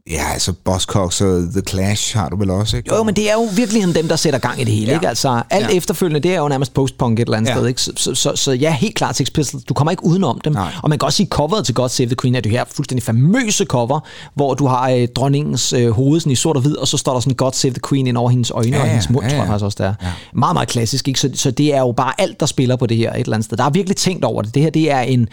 [0.10, 2.95] ja, altså Buzzcocks og The Clash har du vel også, ikke?
[2.95, 4.91] Jo, men det er jo virkelig dem, der sætter gang i det hele, Ja.
[4.91, 4.98] ja.
[4.98, 5.08] ikke?
[5.10, 5.72] Altså, alt Ja.
[5.72, 5.78] ja.
[5.78, 7.54] efterfølgende, det er jo nærmest postpunk et eller andet Ja.
[7.54, 7.60] ja.
[7.60, 7.82] sted, ikke?
[7.82, 9.63] Så, så, så, så ja, helt klart Sex Pistols.
[9.63, 10.54] Du kommer ikke udenom dem.
[10.54, 10.72] Nej.
[10.84, 13.04] Og man kan også sige, coveret til God Save the Queen er det her fuldstændig
[13.04, 14.00] famøse cover,
[14.36, 17.13] hvor du har øh, dronningens øh, hoved sådan i sort og hvid, og så står
[17.13, 19.26] der sådan God Save the Queen ind over hendes øjne Ja, og ja, hendes mund,
[19.26, 19.52] ja, tror jeg ja.
[19.52, 19.93] faktisk også, der.
[20.02, 20.08] Ja.
[20.34, 21.19] Meget, meget klassisk, ikke?
[21.19, 23.45] Så, så det er jo bare alt, der spiller på det her et eller andet
[23.45, 23.58] sted.
[23.58, 24.54] Der er virkelig tænkt over det.
[24.56, 25.28] Det her, det er en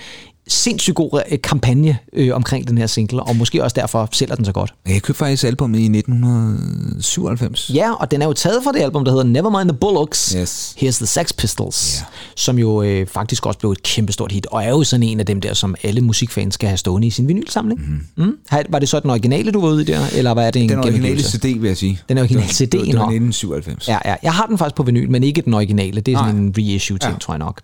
[0.48, 4.44] sindssygt god øh, kampagne øh, omkring den her single, og måske også derfor sælger den
[4.44, 4.74] så godt.
[4.88, 7.70] Jeg købte faktisk albumet i 1997.
[7.74, 10.32] Ja, og den er jo taget fra det album, der hedder Nevermind the Bullocks.
[10.40, 10.76] Yes.
[10.78, 12.04] Here's the Sex Pistols, Ja.
[12.36, 15.26] som jo øh, faktisk også blev et kæmpestort hit, og er jo sådan en af
[15.26, 17.80] dem der, som alle musikfans skal have stående i sin vinylsamling.
[18.16, 18.24] Mm.
[18.24, 18.36] Mm.
[18.68, 20.78] Var det så den originale, du var ude i der, eller var det en Den
[20.78, 21.22] originale?
[21.22, 22.00] CD, vil jeg sige.
[22.08, 23.10] Den originale CD, Det var, det var nå.
[23.10, 23.88] 1997.
[23.88, 24.14] Ja, ja.
[24.22, 26.00] Jeg har den faktisk på vinyl, men ikke den originale.
[26.00, 26.42] Det er sådan Nej.
[26.44, 27.14] en reissue ting, Ja.
[27.14, 27.18] ja.
[27.18, 27.60] tror jeg nok.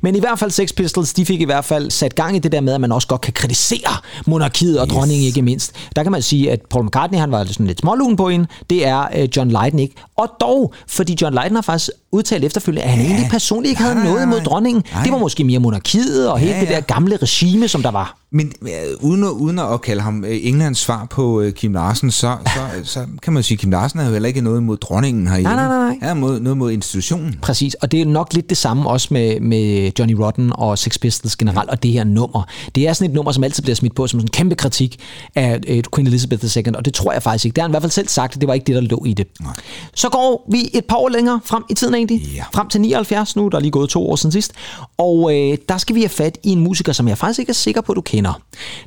[0.00, 2.52] Men i hvert fald Sex Pistols, de fik i hvert fald sat gang i det
[2.52, 4.94] der med, at man også godt kan kritisere monarkiet og yes.
[4.94, 5.72] dronningen ikke mindst.
[5.96, 8.46] Der kan man sige, at Paul McCartney, han var sådan lidt smålun på hende.
[8.70, 9.94] Det er øh, John Lydon ikke.
[10.16, 13.94] Og dog, fordi John Lydon har faktisk udtalt efterfølgende, at han egentlig personligt ikke havde
[13.94, 14.82] Nej, noget imod dronningen.
[14.92, 15.02] Nej.
[15.02, 16.74] Det var måske mere monarkiet og hele Ja, det ja.
[16.74, 18.68] der gamle regime, som der var Men øh,
[19.00, 22.60] uden, at, uden at kalde ham øh, Englands svar på øh, Kim Larsen, så, så,
[22.92, 25.54] så kan man sige, at Kim Larsen har jo heller ikke noget imod dronningen herhjemme.
[25.56, 26.08] Nej, nej, nej.
[26.08, 27.38] Han mod, noget mod institutionen.
[27.42, 30.98] Præcis, og det er nok lidt det samme også med, med Johnny Rotten og Sex
[31.00, 32.42] Pistols generelt, og det her nummer.
[32.74, 34.98] Det er sådan et nummer, som altid bliver smidt på som sådan en kæmpe kritik
[35.34, 37.54] af øh, Queen Elizabeth II, og det tror jeg faktisk ikke.
[37.54, 39.02] Det har han i hvert fald selv sagt, at det var ikke det, der lå
[39.06, 39.26] i det.
[39.40, 39.52] Nej.
[39.94, 42.44] Så går vi et par år længere frem i tiden egentlig, Ja.
[42.54, 44.52] frem til 79 nu, der er lige gået to år siden sidst,
[44.98, 47.54] og øh, der skal vi have fat i en musiker, som jeg faktisk ikke er
[47.54, 48.40] sikker på, du kender.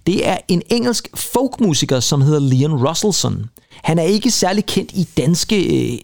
[0.07, 3.45] Det er en engelsk folkmusiker, som hedder Leon Russellson.
[3.83, 5.99] Han er ikke særlig kendt i danske øh,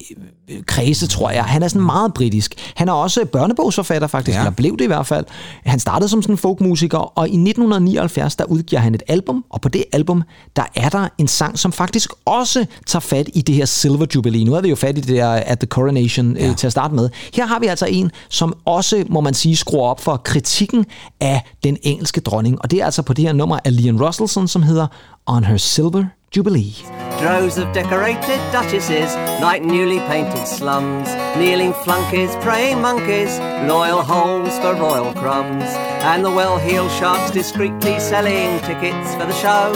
[0.66, 1.44] kredse, tror jeg.
[1.44, 2.72] Han er sådan meget britisk.
[2.76, 4.40] Han er også børnebogsforfatter faktisk, Ja.
[4.40, 5.24] eller blev det i hvert fald.
[5.66, 9.68] Han startede som sådan folkmusiker, og i 1979, der udgiver han et album, og på
[9.68, 10.22] det album,
[10.56, 14.44] der er der en sang, som faktisk også tager fat i det her Silver Jubilee.
[14.44, 16.48] Nu havde vi jo fat i det der At the Coronation ja.
[16.48, 17.10] øh, til at starte med.
[17.34, 20.86] Her har vi altså en, som også, må man sige, skruer op for kritikken
[21.20, 24.48] af den engelske dronning, og det er altså på det her nummer af Leon Russellson,
[24.48, 24.86] som hedder
[25.26, 26.74] On Her Silver Jubilee.
[27.20, 31.06] Droves of decorated duchesses, like newly painted slums,
[31.38, 35.62] kneeling flunkies, praying monkeys, loyal holes for royal crumbs,
[36.02, 39.72] and the well-heeled sharks discreetly selling tickets for the show.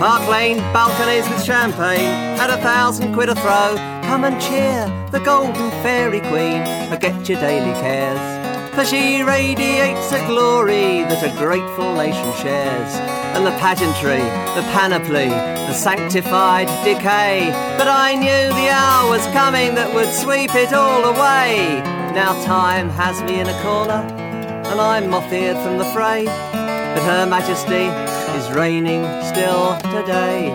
[0.00, 3.76] Park Lane balconies with champagne at a thousand quid a throw.
[4.02, 8.39] Come and cheer the golden fairy queen, forget your daily cares.
[8.74, 12.94] For she radiates a glory that a grateful nation shares.
[13.34, 14.22] And the pageantry,
[14.54, 17.50] the panoply, the sanctified decay.
[17.76, 21.82] But I knew the hour was coming that would sweep it all away.
[22.14, 24.02] Now time has me in a corner,
[24.70, 26.24] and I'm moth-eared from the fray.
[26.24, 27.86] But Her Majesty
[28.38, 30.50] is reigning still today.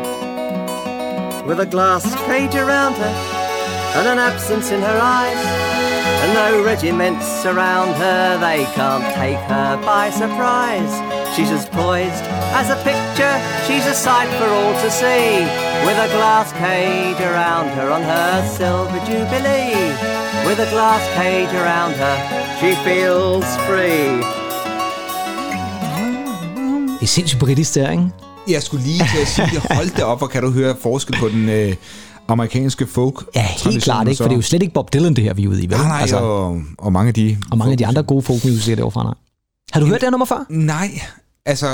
[1.45, 3.15] With a glass cage around her,
[3.99, 5.74] and an absence in her eyes.
[6.25, 10.93] And no regiments surround her, they can't take her by surprise.
[11.35, 12.25] She's as poised
[12.59, 13.35] as a picture,
[13.67, 15.45] she's a sight for all to see.
[15.85, 19.77] With a glass cage around her on her silver jubilee.
[20.47, 22.17] With a glass cage around her,
[22.59, 24.09] she feels free.
[26.99, 28.09] Det er sindssygt britisk der, ikke?
[28.47, 31.27] Jeg skulle lige til at sige, hold det op, og kan du høre forskel på
[31.29, 31.75] den øh,
[32.27, 35.23] amerikanske folk Ja, helt klart ikke, for det er jo slet ikke Bob Dylan, det
[35.23, 35.77] her, vi er ude i, vel?
[35.77, 37.37] Nej, nej, altså, og, og mange af de...
[37.51, 39.13] og mange af de andre gode folkmusikere derovre nej.
[39.71, 40.45] Har du hørt det her nummer før?
[40.49, 41.01] Nej,
[41.45, 41.67] altså...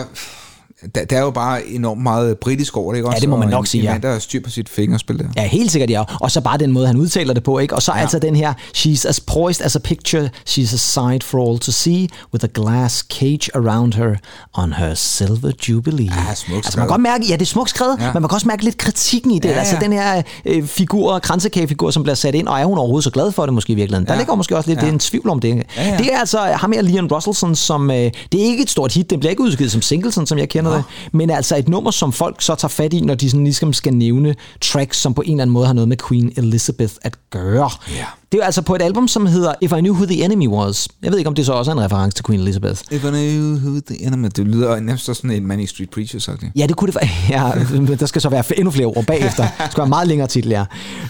[0.95, 3.19] Der, der er jo bare enormt meget britisk over det, ikke også?
[3.19, 3.91] det må man nok en, sige, ja.
[3.91, 5.25] mand, der har styr på sit fingerspil der.
[5.35, 6.03] Ja, helt sikkert, ja.
[6.21, 7.75] Og så bare den måde, han udtaler det på, ikke?
[7.75, 8.01] Og så ja.
[8.01, 11.71] altså den her, she's as poised as a picture, she's a sight for all to
[11.71, 14.15] see, with a glass cage around her
[14.53, 16.05] on her silver jubilee.
[16.27, 18.05] Ja, smukt Altså man kan godt mærke, ja, det er smukt skrevet, ja.
[18.05, 18.13] Ja.
[18.13, 19.49] men man kan også mærke lidt kritikken i det.
[19.49, 19.81] Ja, Ja, altså ja.
[19.81, 23.31] den her øh, figur, kransekagefigur, som bliver sat ind, og er hun overhovedet så glad
[23.31, 24.07] for det måske i virkeligheden?
[24.07, 24.19] Der Ja.
[24.19, 24.85] ligger måske også lidt Ja.
[24.85, 24.91] ja.
[24.91, 25.63] en tvivl om det.
[25.77, 25.97] Ja, ja.
[25.97, 29.09] Det er altså ham her, Leon Russellson, som, øh, det er ikke et stort hit,
[29.09, 31.91] den bliver ikke udgivet som single, sådan som jeg kender det, men altså et nummer,
[31.91, 35.21] som folk så tager fat i, når de sådan ligesom skal nævne tracks, som på
[35.21, 37.69] en eller anden måde har noget med Queen Elizabeth at gøre.
[37.89, 38.05] Ja.
[38.31, 40.47] Det er jo altså på et album, som hedder If I Knew Who the Enemy
[40.47, 40.87] Was.
[41.03, 42.81] Jeg ved ikke, om det så også er en reference til Queen Elizabeth.
[42.91, 44.27] If I knew who the enemy...
[44.35, 46.43] Det lyder nærmest sådan en Manic Street Preacher, sagt.
[46.55, 47.01] Ja, det kunne det.
[47.29, 47.51] Ja,
[47.99, 49.43] der skal så være endnu flere ord bagefter.
[49.43, 50.63] Det skal være meget længere titel, ja.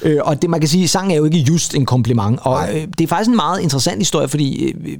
[0.03, 2.39] Øh, Og det, man kan sige, sangen er jo ikke just en kompliment.
[2.41, 4.97] Og øh, det er faktisk en meget interessant historie, fordi øh,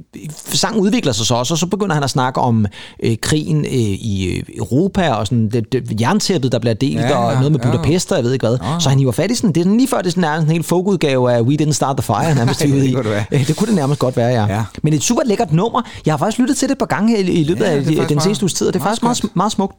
[0.48, 2.66] sangen udvikler sig så også, og så begynder han at snakke om
[3.02, 7.08] øh, krigen øh, i øh, Europa, og sådan det, det, jerntæppet, der bliver delt, Ja,
[7.08, 7.70] ja, og ja, noget med ja.
[7.70, 8.58] Budapest, og jeg ved ikke hvad.
[8.80, 10.48] Så han hiver fat i sådan, det er sådan lige før, det sådan er en
[10.50, 12.92] helt folkudgave af We Didn't Start the Fire, nærmest Det ude i.
[12.92, 13.24] kunne det.
[13.32, 14.54] Øh, Det kunne det nærmest godt være, ja.
[14.56, 14.64] Ja.
[14.82, 15.82] Men et super lækkert nummer.
[16.06, 17.82] Jeg har faktisk lyttet til det et par gange i, i løbet Ja, af er
[17.84, 19.74] den meget- seneste uges tid, og det er meget faktisk meget, meget smukt.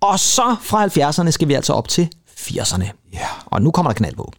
[0.00, 2.08] Og så fra 70'erne skal vi altså op til
[2.40, 2.84] 80'erne.
[3.12, 3.18] Ja.
[3.46, 4.32] Og nu kommer der knald på.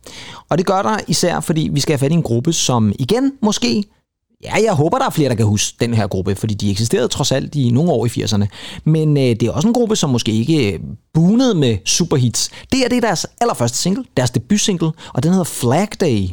[0.50, 3.32] Og det gør der især, fordi vi skal have fat i en gruppe, som igen
[3.42, 3.84] måske...
[4.44, 7.08] Ja, jeg håber, der er flere, der kan huske den her gruppe, fordi de eksisterede
[7.08, 8.46] trods alt i nogle år i 80'erne.
[8.86, 10.80] Men øh, det er også en gruppe, som måske ikke øh,
[11.14, 12.50] bunede med superhits.
[12.72, 16.28] Det her det er deres allerførste single, deres debutsingle, og den hedder Flag Day.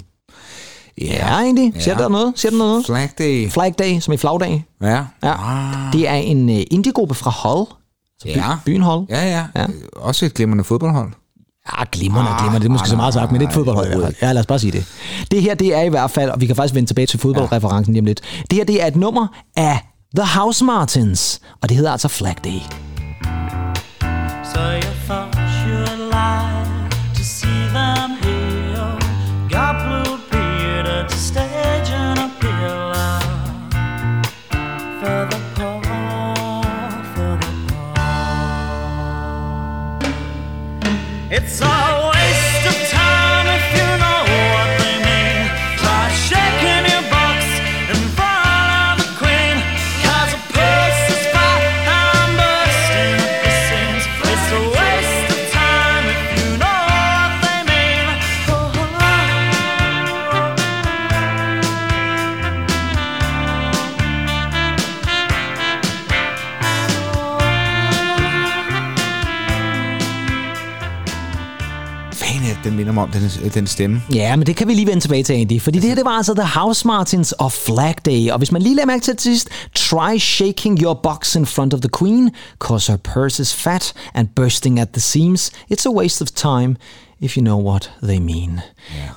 [1.00, 1.72] Ja, egentlig.
[1.78, 1.98] Ser Ja.
[1.98, 2.32] der noget?
[2.36, 2.86] Ser der noget?
[2.86, 3.50] Flag Day.
[3.50, 4.64] Flag Day, som i flagdag.
[4.82, 5.04] Ja.
[5.22, 5.32] Ja.
[5.32, 5.92] Ah.
[5.92, 7.66] Det er en øh, indie-gruppe fra Hull.
[8.24, 8.54] Ja.
[8.64, 9.06] by, byen Hull.
[9.10, 9.60] Ja, ja, Ja.
[9.60, 9.66] ja.
[9.96, 11.12] Også et glimrende fodboldhold.
[11.78, 12.60] Ja, glimrende, glimrende.
[12.60, 14.46] Det er måske Ah, så meget sagt, men det er et fodboldhold Ja, lad os
[14.46, 14.86] bare sige det.
[15.30, 17.94] Det her, det er i hvert fald, og vi kan faktisk vende tilbage til fodboldreferencen
[17.94, 18.20] lige om lidt.
[18.50, 19.78] Det her, det er et nummer af
[20.16, 22.60] The House Martins, og det hedder altså Flag Day.
[24.54, 25.39] So you thought
[72.64, 74.02] den minder mig om, den, den stemme.
[74.14, 75.60] Ja, men det kan vi lige vende tilbage til, Andy.
[75.60, 78.30] Fordi det her, det var altså The House Martins og Flag Day.
[78.30, 81.74] Og hvis man lige lader mærke til til sidst, try shaking your box in front
[81.74, 85.50] of the queen, cause her purse is fat and bursting at the seams.
[85.72, 86.76] It's a waste of time.
[87.22, 88.50] If you know what they mean.
[88.50, 88.60] Yeah.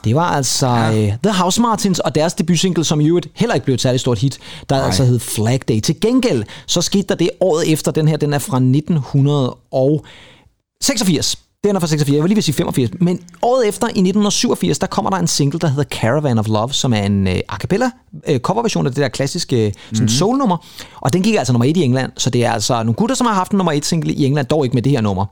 [0.03, 3.65] Det var altså uh, The House Martins og deres debutsingle, som i øvrigt heller ikke
[3.65, 4.85] blev et særligt stort hit, der Nej.
[4.85, 5.79] altså hed Flag Day.
[5.79, 11.35] Til gengæld, så skete der det året efter, den her, den er fra 1986.
[11.67, 12.89] Den er fra 86, jeg vil lige vil sige 85.
[12.99, 16.73] Men året efter, i 1987, der kommer der en single, der hedder Caravan of Love,
[16.73, 17.91] som er en uh, a cappella
[18.29, 20.07] uh, coverversion af det der klassiske sådan mm-hmm.
[20.07, 20.57] soul-nummer.
[21.01, 23.27] Og den gik altså nummer et i England, så det er altså nogle gutter, som
[23.27, 25.25] har haft en nummer et single i England, dog ikke med det her nummer.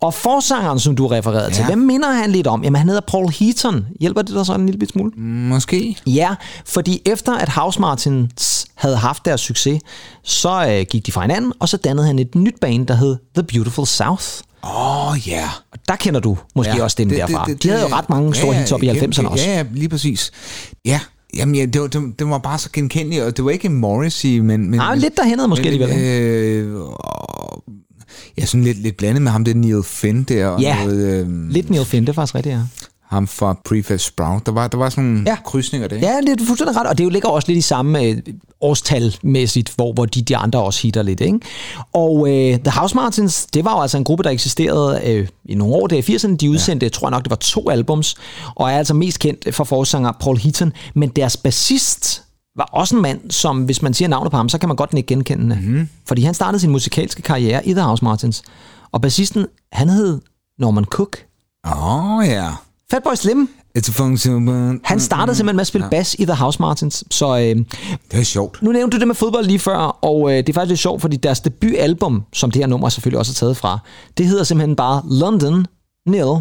[0.00, 1.50] Og forsangeren, som du refererede ja.
[1.50, 2.64] til, hvem minder han lidt om?
[2.64, 3.86] Jamen, han hedder Paul Heaton.
[4.00, 5.10] Hjælper det dig så en lille bit smule?
[5.20, 5.96] Måske.
[6.06, 9.82] Ja, fordi efter at House Martins havde haft deres succes,
[10.22, 13.16] så øh, gik de fra hinanden, og så dannede han et nyt band, der hed
[13.34, 14.26] The Beautiful South.
[14.66, 15.36] Åh, oh, ja.
[15.36, 15.48] Yeah.
[15.88, 17.44] Der kender du måske ja, også stemmen derfra.
[17.46, 19.44] Det, det, de havde jo ret mange store ja, hits op i 90'erne også.
[19.48, 20.32] Ja, lige præcis.
[20.84, 21.00] Ja,
[21.36, 24.38] Jamen, ja, det, var, det, det var bare så genkendeligt, og det var ikke Morrissey,
[24.38, 24.70] men...
[24.70, 26.02] men Nej, lidt derhenad måske men, alligevel.
[26.02, 26.80] Øh,
[28.38, 30.46] ja, sådan lidt, lidt blandet med ham, det Neil Finn der.
[30.46, 32.60] Og ja, noget, øh, lidt Neil Finn, det er faktisk rigtigt, ja
[33.08, 34.46] ham fra Prefab Sprout.
[34.46, 35.36] Der var, der var sådan nogle ja.
[35.44, 35.96] krydsninger der.
[35.96, 38.16] Ja, det er fuldstændig ret, og det ligger også lidt i samme øh,
[38.60, 41.20] årstalmæssigt, hvor, hvor de, de andre også hitter lidt.
[41.20, 41.40] Ikke?
[41.92, 45.54] Og øh, The House Martins, det var jo altså en gruppe, der eksisterede øh, i
[45.54, 46.36] nogle år der i 80'erne.
[46.36, 46.90] De udsendte, ja.
[46.90, 48.16] tror jeg nok, det var to albums,
[48.54, 50.72] og er altså mest kendt for forsanger Paul Heaton.
[50.94, 52.22] Men deres bassist
[52.56, 54.94] var også en mand, som hvis man siger navnet på ham, så kan man godt
[54.94, 55.88] ikke genkende mm-hmm.
[56.08, 58.42] Fordi han startede sin musikalske karriere i The House Martins.
[58.92, 60.20] Og bassisten, han hed
[60.58, 61.18] Norman Cook.
[61.66, 62.50] Åh oh, ja.
[62.90, 63.48] Fatboy Slim.
[63.78, 64.80] It's a function.
[64.84, 65.90] Han startede simpelthen med at spille ja.
[65.90, 67.04] bass i The House Martins.
[67.10, 67.64] Så, øh,
[68.10, 68.62] det er sjovt.
[68.62, 71.00] Nu nævnte du det med fodbold lige før, og øh, det er faktisk lidt sjovt,
[71.00, 73.78] fordi deres debutalbum, som det her nummer selvfølgelig også er taget fra,
[74.18, 75.66] det hedder simpelthen bare London
[76.06, 76.40] Nil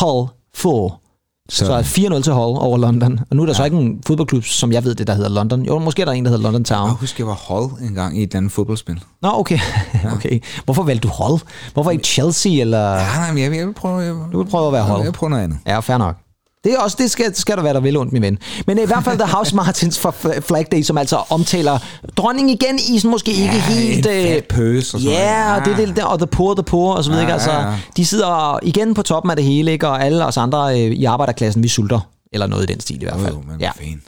[0.00, 1.03] Hull 4.
[1.48, 3.20] Så, så 4-0 til Hull over London.
[3.30, 3.56] Og nu er der ja.
[3.56, 5.62] så ikke en fodboldklub, som jeg ved det, der hedder London.
[5.62, 6.88] Jo, måske er der en, der hedder London Town.
[6.88, 9.02] Jeg husker, jeg var Hull en gang i et andet fodboldspil.
[9.22, 9.58] Nå, okay.
[10.14, 10.40] okay.
[10.64, 11.40] Hvorfor valgte du Hull?
[11.72, 12.52] Hvorfor ikke Chelsea?
[12.52, 12.90] Eller?
[12.90, 14.00] Ja, nej, men jeg, vil, jeg vil prøve...
[14.00, 14.98] Jeg, du vil prøve at være Hull?
[14.98, 15.58] Jeg vil prøve noget andet.
[15.66, 16.16] Ja, fair nok.
[16.64, 18.38] Det, er også, det skal, skal der være der vel ondt, min ven.
[18.66, 21.78] Men i hvert fald The House Martins fra Flag Day, som altså omtaler
[22.16, 24.06] dronning igen i sådan måske ikke ja, helt...
[24.06, 26.94] en fat pøs og sådan Ja, og det, det, det, og the poor, the poor
[26.94, 27.22] og så videre.
[27.22, 27.32] Ja, ikke?
[27.32, 27.74] Altså, ja, ja.
[27.96, 29.88] De sidder igen på toppen af det hele, ikke?
[29.88, 32.00] og alle os andre øh, i arbejderklassen, vi sulter.
[32.32, 33.34] Eller noget i den stil i hvert fald.
[33.34, 33.70] Jo, men ja.
[33.76, 34.02] Fint.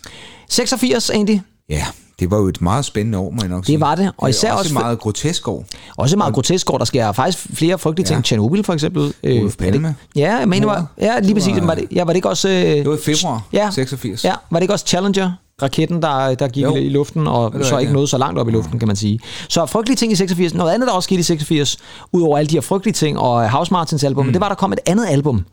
[0.49, 1.41] 86, Andy.
[1.69, 1.87] Ja,
[2.21, 3.73] det var jo et meget spændende år, må jeg nok sige.
[3.73, 4.59] Det var det, og især også...
[4.59, 5.65] også et meget grotesk år.
[5.97, 6.79] Også et meget grotesk år.
[6.79, 8.19] Der sker faktisk flere frygtelige ting.
[8.19, 8.23] Ja.
[8.23, 9.15] Tjernobyl for eksempel.
[9.25, 9.95] Olof Palme.
[10.17, 11.55] Ja, jeg mener, var, ja, lige præcis.
[11.63, 12.49] Var det, ja, var det ikke også...
[12.49, 14.25] Øh, det var i februar ja, 86.
[14.25, 15.33] Ja, var det ikke også Challenger?
[15.63, 16.77] raketten, der, der gik jo.
[16.77, 17.93] i luften, og så ikke ja.
[17.93, 19.21] nåede så langt op i luften, kan man sige.
[19.49, 20.55] Så frygtelige ting i 86.
[20.55, 21.79] Noget andet, der også skete i 86,
[22.13, 24.33] udover alle de her frygtelige ting, og House Martins album, mm.
[24.33, 25.45] det var, der kom et andet album,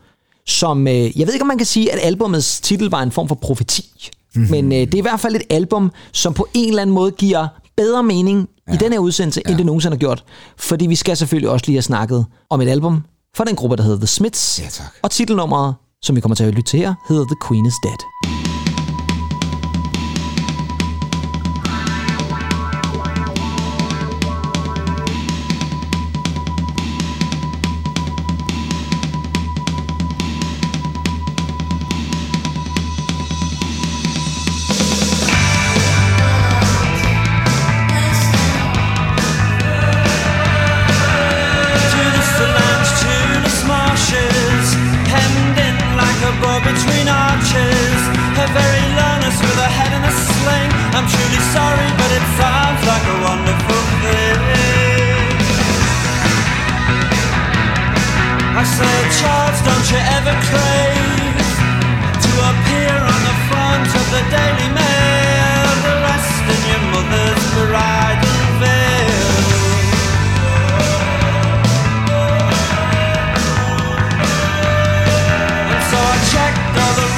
[0.47, 3.27] som, øh, jeg ved ikke, om man kan sige, at albumets titel var en form
[3.27, 4.11] for profeti.
[4.35, 4.51] Mm-hmm.
[4.51, 7.11] Men øh, det er i hvert fald et album, som på en eller anden måde
[7.11, 8.73] giver bedre mening ja.
[8.73, 9.49] i den her udsendelse, ja.
[9.49, 10.23] end det nogensinde har gjort.
[10.57, 13.03] Fordi vi skal selvfølgelig også lige have snakket om et album
[13.35, 14.59] fra den gruppe, der hedder The Smiths.
[14.59, 14.85] Ja, tak.
[15.01, 18.42] Og titelnummeret, som vi kommer til at lytte til her, hedder The Queen is Dead.
[58.55, 61.49] I said, Charles, don't you ever crave
[62.21, 65.73] to appear on the front of the Daily Mail,
[66.53, 67.43] in your mother's
[68.61, 69.33] veil.
[75.73, 77.09] And so I checked all the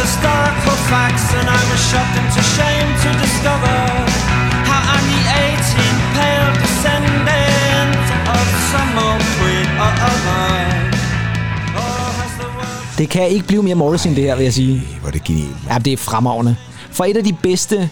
[0.00, 2.71] historical facts, and I was shocked into shame.
[12.98, 14.82] Det kan ikke blive mere Morrison, det her, vil jeg sige.
[15.00, 15.56] Hvor er det genialt.
[15.68, 16.56] Ja, det er fremragende.
[16.90, 17.90] For et af de bedste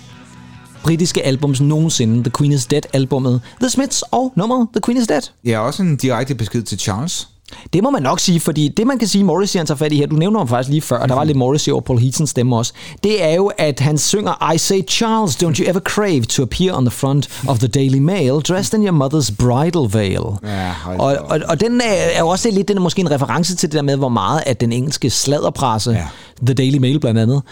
[0.83, 5.23] britiske albums nogensinde, The Queen is Dead-albummet, The Smiths og nummeret The Queen is Dead.
[5.45, 7.29] Ja, også en direkte besked til Charles.
[7.73, 9.97] Det må man nok sige, fordi det man kan sige, Morrissey han tager fat i
[9.97, 12.31] her, du nævner ham faktisk lige før, og der var lidt Morrissey over Paul Heatons
[12.31, 12.73] stemme også,
[13.05, 16.77] det er jo, at han synger I say, Charles, don't you ever crave to appear
[16.77, 20.21] on the front of the Daily Mail, dressed in your mother's bridal veil.
[20.43, 23.57] Ja, og, og, og den er, er jo også lidt, den er måske en reference
[23.57, 26.07] til det der med, hvor meget at den engelske sladderpresse, Ja.
[26.47, 27.43] The Daily Mail blandt andet,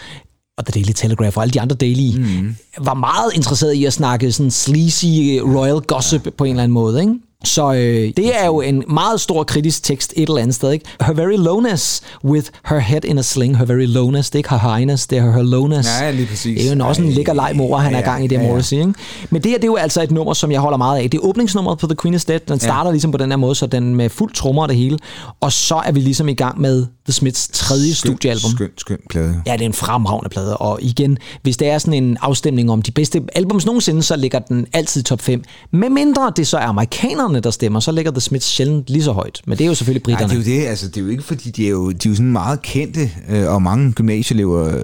[0.57, 2.55] og The Daily Telegraph og alle de andre daily, mm.
[2.79, 6.31] var meget interesseret i at snakke sådan sleazy royal gossip ja.
[6.37, 7.13] på en eller anden måde, ikke?
[7.45, 10.85] Så øh, det er jo en meget stor kritisk tekst et eller andet sted, ikke?
[11.01, 13.57] Her very lowness with her head in a sling.
[13.57, 15.89] Her very lowness, det er ikke her highness, det er her lowness.
[16.01, 16.61] Ja, lige præcis.
[16.61, 18.35] Det er jo også en lækker leg mor, han er i ja, gang i det,
[18.35, 18.47] ja, ja.
[18.47, 18.93] Morrissey, ikke?
[19.29, 21.09] Men det her, det er jo altså et nummer, som jeg holder meget af.
[21.09, 22.39] Det er åbningsnummeret på The Queen is Dead.
[22.39, 24.97] Den starter ligesom på den her måde, så den med fuld trommer og det hele.
[25.41, 28.51] Og så er vi ligesom i gang med The Smiths tredje studiealbum.
[28.51, 29.41] Skøn, skøn plade.
[29.45, 32.81] Ja, det er en fremragende plade, og igen, hvis det er sådan en afstemning om
[32.81, 35.43] de bedste albums nogensinde, så ligger den altid top 5.
[35.71, 39.11] Med mindre det så er amerikanerne, der stemmer, så ligger The Smiths sjældent lige så
[39.11, 39.41] højt.
[39.47, 40.41] Men det er jo selvfølgelig Nej, britterne.
[40.41, 40.67] det er jo det.
[40.67, 43.11] Altså, det er jo ikke, fordi de er jo, de er jo sådan meget kendte,
[43.29, 44.83] øh, og mange gymnasieelever øh,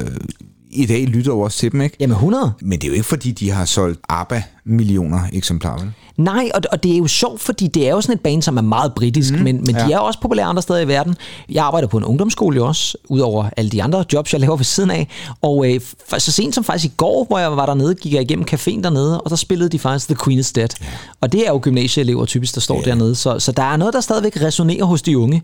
[0.72, 1.98] i dag lytter jo også til dem, ikke?
[2.00, 2.52] Jamen 100.
[2.62, 5.92] Men det er jo ikke, fordi de har solgt ABBA millioner eksemplarer, vel?
[6.18, 8.58] Nej, og, og det er jo sjovt, fordi det er jo sådan et band, som
[8.58, 9.88] er meget britisk, mm, men, men ja.
[9.88, 11.16] de er også populære andre steder i verden.
[11.50, 14.92] Jeg arbejder på en ungdomsskole også, udover alle de andre jobs, jeg laver ved siden
[14.92, 15.08] af.
[15.42, 15.82] Og øh,
[16.18, 19.22] så sent som faktisk i går, hvor jeg var dernede, gik jeg igennem caféen dernede,
[19.22, 20.68] og der spillede de faktisk The Queen is Dead.
[20.82, 20.86] Ja.
[21.22, 22.90] Og det er jo gymnasieelever typisk, der står ja.
[22.90, 23.16] dernede.
[23.16, 25.44] Så, så der er noget, der stadigvæk resonerer hos de unge.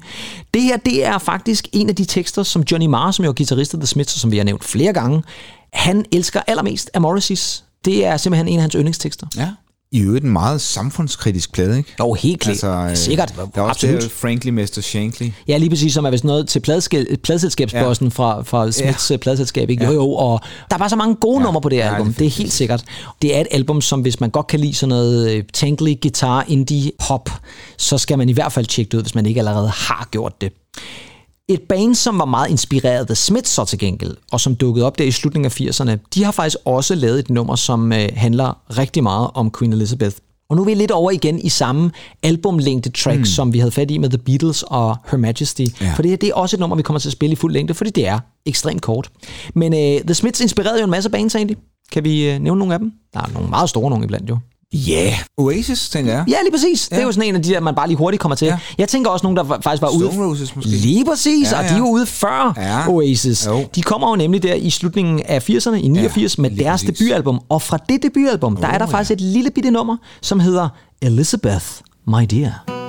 [0.54, 3.36] Det her, det er faktisk en af de tekster, som Johnny Marr, som jo er
[3.36, 5.24] guitarist af The Smiths, og som vi har nævnt flere gange,
[5.74, 7.64] han elsker allermest af Morrisseys.
[7.86, 9.28] Det er simpelthen en af hans yndlingstekster.
[9.38, 9.50] Ja.
[9.94, 11.96] I øvrigt en meget samfundskritisk plade, ikke?
[12.00, 12.92] Jo, helt klart.
[12.92, 13.34] øh, Sikkert.
[13.38, 14.02] Der er også Absolut.
[14.02, 14.80] det, Frankly Mr.
[14.82, 15.30] Shankly.
[15.48, 16.60] Ja, lige præcis, som er vist noget til
[17.24, 18.10] pladselskabsbossen ja.
[18.12, 19.18] fra, fra Smiths ja.
[19.18, 19.70] pladselskab.
[19.70, 19.86] Ikke?
[19.86, 20.40] Jo, jo, og
[20.70, 21.44] der er bare så mange gode ja.
[21.46, 22.08] numre på det her Ja, album.
[22.08, 22.84] det er Det er helt sikkert.
[23.22, 26.46] Det er et album, som hvis man godt kan lide sådan noget øh, tænkelig guitar,
[26.48, 27.30] indie, pop,
[27.78, 30.42] så skal man i hvert fald tjekke det ud, hvis man ikke allerede har gjort
[30.42, 30.52] det.
[31.50, 34.86] Et band, som var meget inspireret af The Smiths så til gengæld, og som dukkede
[34.86, 38.10] op der i slutningen af 80'erne, de har faktisk også lavet et nummer, som øh,
[38.16, 40.16] handler rigtig meget om Queen Elizabeth.
[40.50, 41.92] Og nu er vi lidt over igen i samme
[42.24, 43.26] albumlængde track, mm.
[43.26, 45.62] som vi havde fat i med The Beatles og Her Majesty.
[45.82, 45.94] Ja.
[45.96, 47.54] For det her det er også et nummer, vi kommer til at spille i fuld
[47.54, 49.10] længde, fordi det er ekstremt kort.
[49.56, 51.58] Men øh, The Smiths inspirerede jo en masse bands egentlig.
[51.92, 52.92] Kan vi øh, nævne nogle af dem?
[53.14, 54.38] Der er nogle meget store nogle iblandt jo.
[54.74, 55.14] Ja, yeah.
[55.38, 56.24] Oasis, tænker jeg.
[56.28, 56.88] Ja, lige præcis.
[56.92, 56.96] Ja.
[56.96, 58.46] Det er jo sådan en af de der, man bare lige hurtigt kommer til.
[58.46, 58.52] Ja.
[58.52, 58.60] Ja.
[58.78, 60.12] Jeg tænker også nogen, der fa- faktisk var ude...
[60.12, 60.72] Stone Roses måske.
[60.72, 61.78] Lige præcis, ja, Ja, og de ja.
[61.80, 62.88] jo ude før Ja.
[62.90, 63.46] Oasis.
[63.48, 63.66] Jo.
[63.76, 66.98] De kommer jo nemlig der i slutningen af 80'erne, i 89, Ja, med deres præcis.
[67.00, 67.40] debutalbum.
[67.50, 69.14] Og fra det debutalbum, der er der Oh, faktisk ja.
[69.16, 70.70] et lille bitte nummer, som hedder
[71.02, 71.66] Elizabeth,
[72.08, 72.81] My Dear.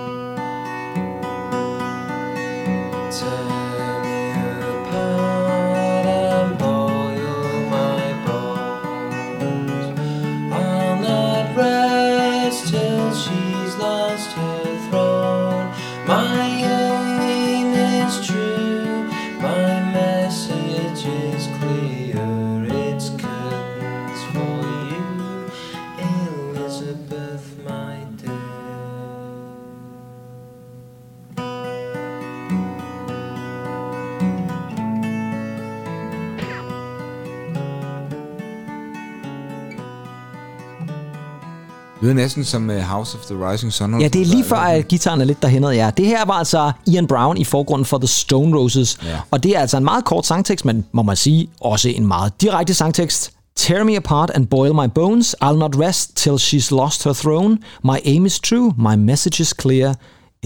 [42.02, 44.00] Det er næsten som uh, House of the Rising Sun.
[44.00, 45.90] Ja, det er lige før, at gitaren er lidt derhen ja.
[45.96, 48.98] Det her var altså Ian Brown i forgrunden for The Stone Roses.
[49.04, 49.20] Ja.
[49.30, 52.40] Og det er altså en meget kort sangtekst, men må man sige, også en meget
[52.40, 53.32] direkte sangtekst.
[53.56, 55.36] Tear me apart and boil my bones.
[55.44, 57.58] I'll not rest till she's lost her throne.
[57.84, 58.72] My aim is true.
[58.78, 59.94] My message is clear.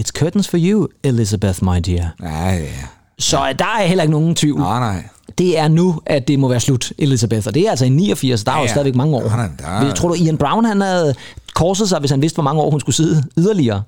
[0.01, 2.05] It's curtains for you, Elizabeth, my dear.
[2.21, 2.65] Ja, ja.
[3.19, 4.59] Så der er heller ikke nogen tvivl.
[4.59, 5.03] Nej, nej.
[5.37, 7.47] Det er nu, at det må være slut, Elizabeth.
[7.47, 8.71] Og det er altså i 89, der er jo Ja, ja.
[8.71, 9.23] stadigvæk mange år.
[9.35, 11.15] Nej, nej, tror du, Ian Brown han havde
[11.55, 13.81] korset sig, hvis han vidste, hvor mange år hun skulle sidde yderligere?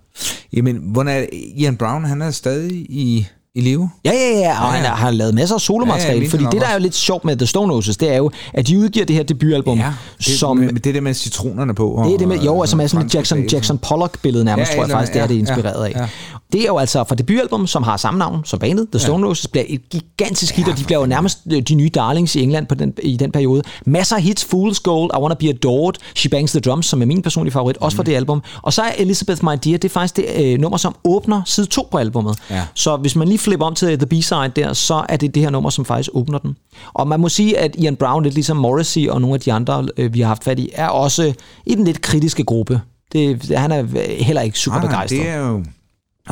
[0.54, 1.26] Jamen, hvordan er
[1.58, 3.89] Ian Brown, han er stadig i, i live?
[4.06, 4.89] Ja, ja, ja, og Ja, han ja.
[4.91, 6.95] har lavet masser af solomateriale, Ja, ja, ja, det fordi det, der er jo lidt
[6.95, 9.93] sjovt med The Stone Roses, det er jo, at de udgiver det her debutalbum, Ja,
[10.18, 10.58] det, som...
[10.58, 11.89] med, det der med citronerne på.
[11.91, 13.43] Og, Det er det med, jo, og altså med sådan Jackson.
[13.52, 15.91] Jackson Pollock-billede nærmest, Ja, tror jeg faktisk, det er det er ja, inspireret af.
[16.00, 16.08] ja.
[16.54, 19.47] Det er jo altså fra debutalbum, som har samme navn som bandet, The Stone Roses,
[19.47, 22.68] bliver et gigantisk hit, og de bliver jo nærmest øh, de nye darlings i England
[22.68, 23.64] på den, i den periode.
[23.86, 27.06] Masser af hits, Fool's Gold, I Wanna Be Adored, She Bangs the Drums, som er
[27.06, 27.97] min personlige favorit, også Mhm.
[27.97, 28.41] fra det album.
[28.62, 31.66] Og så er Elizabeth My Dear, det er faktisk det øh, nummer, som åbner side
[31.68, 32.38] 2 på albummet.
[32.50, 32.64] Ja.
[32.74, 35.50] Så hvis man lige flipper om til The B-side der, så er det det her
[35.50, 36.56] nummer, som faktisk åbner den.
[36.93, 39.88] Og man må sige, at Ian Brown, lidt ligesom Morrissey og nogle af de andre,
[39.97, 41.34] øh, vi har haft fat i, er også
[41.66, 42.82] i den lidt kritiske gruppe.
[43.14, 43.86] Det, han er
[44.24, 45.20] heller ikke super nej, begejstret.
[45.20, 45.64] det er jo...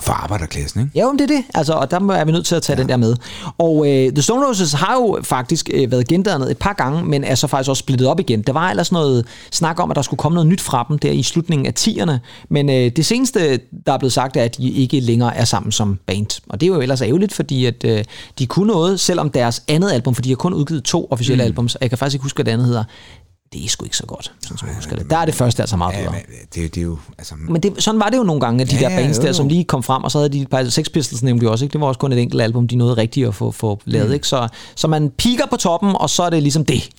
[0.01, 0.91] For arbejderklassen, ikke?
[0.95, 1.43] Ja, men det er det.
[1.53, 2.81] Altså, og der er vi nødt til at tage ja.
[2.81, 3.15] den der med.
[3.57, 7.23] Og øh, The Stone Roses har jo faktisk øh, været gendannet et par gange, men
[7.23, 8.41] er så faktisk også splittet op igen.
[8.41, 11.11] Der var ellers noget snak om, at der skulle komme noget nyt fra dem der
[11.11, 12.17] i slutningen af 10'erne.
[12.49, 15.71] Men øh, det seneste, der er blevet sagt, er, at de ikke længere er sammen
[15.71, 16.41] som band.
[16.49, 18.03] Og det er jo ellers ærgerligt, fordi at, øh,
[18.39, 21.45] de kunne noget, selvom deres andet album, for de har kun udgivet to officielle mm.
[21.45, 22.83] albums, og jeg kan faktisk ikke huske, hvad det andet hedder,
[23.53, 25.09] det er sgu ikke så godt, sådan som jeg husker det.
[25.09, 26.13] Der er det første altså meget bedre.
[26.55, 26.97] det, det er jo...
[27.17, 29.31] Altså, Men det, sådan var det jo nogle gange, at de Ja, der bands der,
[29.31, 31.73] som lige kom frem, og så havde de bare Sex Pistols nemlig også, ikke?
[31.73, 34.13] Det var også kun et enkelt album, de nåede rigtigt at få, få lavet, mm.
[34.13, 34.27] ikke?
[34.27, 36.89] Så, så man piker på toppen, og så er det ligesom det.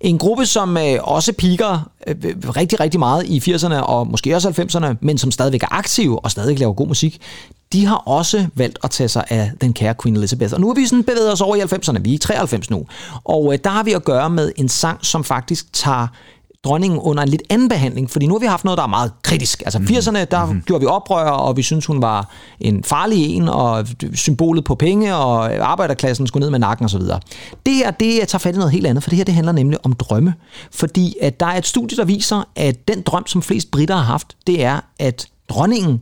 [0.00, 2.14] En gruppe, som øh, også piker øh,
[2.56, 6.30] rigtig, rigtig meget i 80'erne og måske også 90'erne, men som stadigvæk er aktive og
[6.30, 7.20] stadig laver god musik,
[7.72, 10.54] de har også valgt at tage sig af den kære Queen Elizabeth.
[10.54, 11.98] Og nu har vi sådan bevæget os over i 90'erne.
[12.00, 12.86] Vi er i 93 nu.
[13.24, 16.06] Og øh, der har vi at gøre med en sang, som faktisk tager
[16.64, 19.12] dronningen under en lidt anden behandling, fordi nu har vi haft noget, der er meget
[19.22, 19.62] kritisk.
[19.64, 20.62] Altså 80'erne, der mm-hmm.
[20.62, 25.16] gjorde vi oprør, og vi synes hun var en farlig en, og symbolet på penge,
[25.16, 27.00] og arbejderklassen skulle ned med nakken osv.
[27.66, 29.78] Det her, det tager fat i noget helt andet, for det her, det handler nemlig
[29.84, 30.34] om drømme.
[30.72, 34.04] Fordi at der er et studie, der viser, at den drøm, som flest britter har
[34.04, 36.00] haft, det er, at dronningen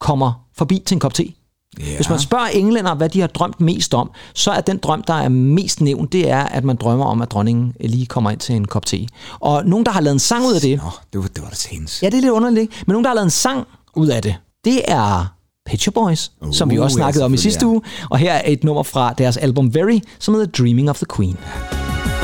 [0.00, 1.32] kommer forbi til en kop te.
[1.80, 1.96] Ja.
[1.96, 5.14] Hvis man spørger englænder, hvad de har drømt mest om, så er den drøm, der
[5.14, 8.54] er mest nævnt, det er, at man drømmer om, at dronningen lige kommer ind til
[8.54, 9.06] en kop te.
[9.40, 11.50] Og nogen, der har lavet en sang ud af det, Nå, det var, det var
[11.50, 12.02] til hendes.
[12.02, 13.66] ja, det er lidt underligt, men nogen, der har lavet en sang
[13.96, 15.36] ud af det, det er
[15.66, 17.70] Pet Shop Boys, uh, som vi også ja, snakkede om i sidste ja.
[17.70, 17.82] uge.
[18.10, 21.36] Og her er et nummer fra deres album Very, som hedder Dreaming of the Queen.
[21.36, 22.15] Dreaming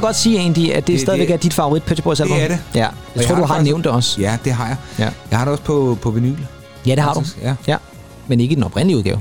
[0.00, 2.36] jeg godt sige, Andy, at det, det stadigvæk det- er dit favorit Pet Boys album?
[2.36, 2.58] Det er det.
[2.74, 4.20] Ja, Og jeg tror, har du har faktisk- nævnt det også.
[4.20, 4.76] Ja, det har jeg.
[4.98, 5.08] Ja.
[5.30, 6.36] Jeg har det også på, på vinyl.
[6.86, 7.20] Ja, det har du.
[7.20, 7.54] Faktisk, ja.
[7.66, 7.76] ja.
[8.28, 9.20] Men ikke i den oprindelige udgave.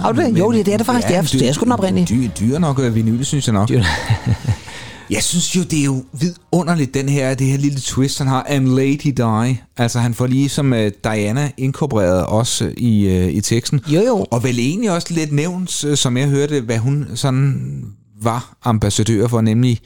[0.00, 0.38] Har du det?
[0.38, 1.08] Jo, det, det er det faktisk.
[1.08, 2.06] det, er, det er sgu den oprindelige.
[2.06, 3.68] Dyr, dyr nok øh, vinyl, synes jeg nok.
[3.68, 3.82] Dyr.
[5.10, 8.46] jeg synes jo, det er jo vidunderligt, den her, det her lille twist, han har.
[8.48, 9.56] And Lady Di.
[9.76, 13.80] Altså, han får lige som uh, Diana inkorporeret også i, uh, i teksten.
[13.86, 14.26] Jo, jo.
[14.30, 17.82] Og vel egentlig også lidt nævnt, øh, som jeg hørte, hvad hun sådan
[18.22, 19.78] var ambassadør for, nemlig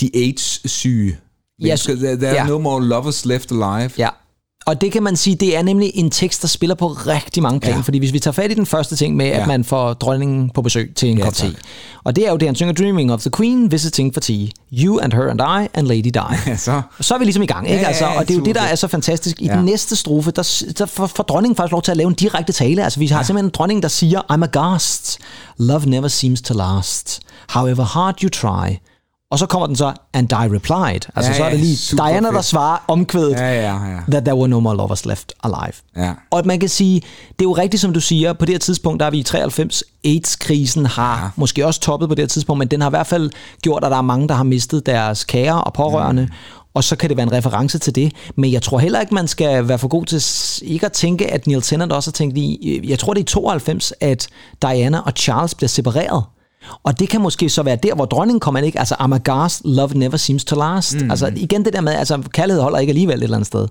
[0.00, 1.16] de AIDS-syge.
[1.62, 1.94] Mennesker.
[1.94, 2.40] there, there ja.
[2.40, 3.90] are no more lovers left alive.
[3.98, 4.08] Ja.
[4.66, 7.60] Og det kan man sige, det er nemlig en tekst, der spiller på rigtig mange
[7.60, 7.76] planer.
[7.76, 7.82] Ja.
[7.82, 9.40] Fordi hvis vi tager fat i den første ting med, ja.
[9.40, 11.56] At man får dronningen på besøg til en Ja, kop te.
[12.04, 14.46] Og det er jo det, han synger Dreaming of the Queen, Visiting for Tea.
[14.72, 16.36] You and her and I and Lady Di.
[16.50, 16.82] Ja, så.
[17.00, 17.76] Så er vi ligesom i gang, ikke?
[17.76, 19.42] Ja, ja, altså, og det er jo det, der er så fantastisk.
[19.42, 19.56] I ja.
[19.56, 22.52] Den næste strofe, der, der får, får dronningen faktisk lov til at lave en direkte
[22.52, 22.84] tale.
[22.84, 23.22] Altså, vi har ja.
[23.22, 25.18] simpelthen en dronning, der siger, I'm aghast.
[25.58, 27.20] Love never seems to last.
[27.48, 28.76] However hard you try.
[29.30, 31.00] Og så kommer den så, and I replied.
[31.16, 32.44] Altså, Ja, så er det ja, lige Diana, der fedt.
[32.44, 33.96] svarer omkvædet, Ja, ja, ja.
[34.10, 35.72] that there were no more lovers left alive.
[35.96, 36.12] Ja.
[36.30, 37.00] Og at man kan sige,
[37.38, 39.22] det er jo rigtigt, som du siger, på det her tidspunkt, der er vi i
[39.22, 41.28] 93, AIDS-krisen har ja.
[41.36, 43.30] måske også toppet på det her tidspunkt, men den har i hvert fald
[43.62, 46.32] gjort, at der er mange, der har mistet deres kære og pårørende, mm.
[46.74, 48.12] og så kan det være en reference til det.
[48.36, 50.22] Men jeg tror heller ikke, man skal være for god til
[50.70, 53.26] ikke at tænke, at Neil Tennant også har tænkt i, jeg tror det er i
[53.26, 54.28] 92, at
[54.62, 56.24] Diana og Charles bliver separeret.
[56.82, 58.78] Og det kan måske så være der, hvor dronningen kommer ikke?
[58.78, 61.00] Altså, I'm aghast, love never seems to last.
[61.00, 61.10] Mm.
[61.10, 63.68] Altså, igen det der med, altså, kærlighed holder ikke alligevel et eller andet sted.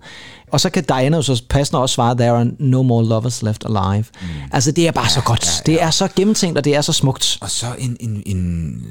[0.51, 3.65] Og så kan Diana jo så passende også svare, there are no more lovers left
[3.65, 4.05] alive.
[4.21, 4.27] Mm.
[4.51, 5.45] Altså, det er bare ja, så godt.
[5.45, 5.75] Ja, ja.
[5.75, 7.37] Det er så gennemtænkt, og det er så smukt.
[7.41, 8.81] Og så en, en, en,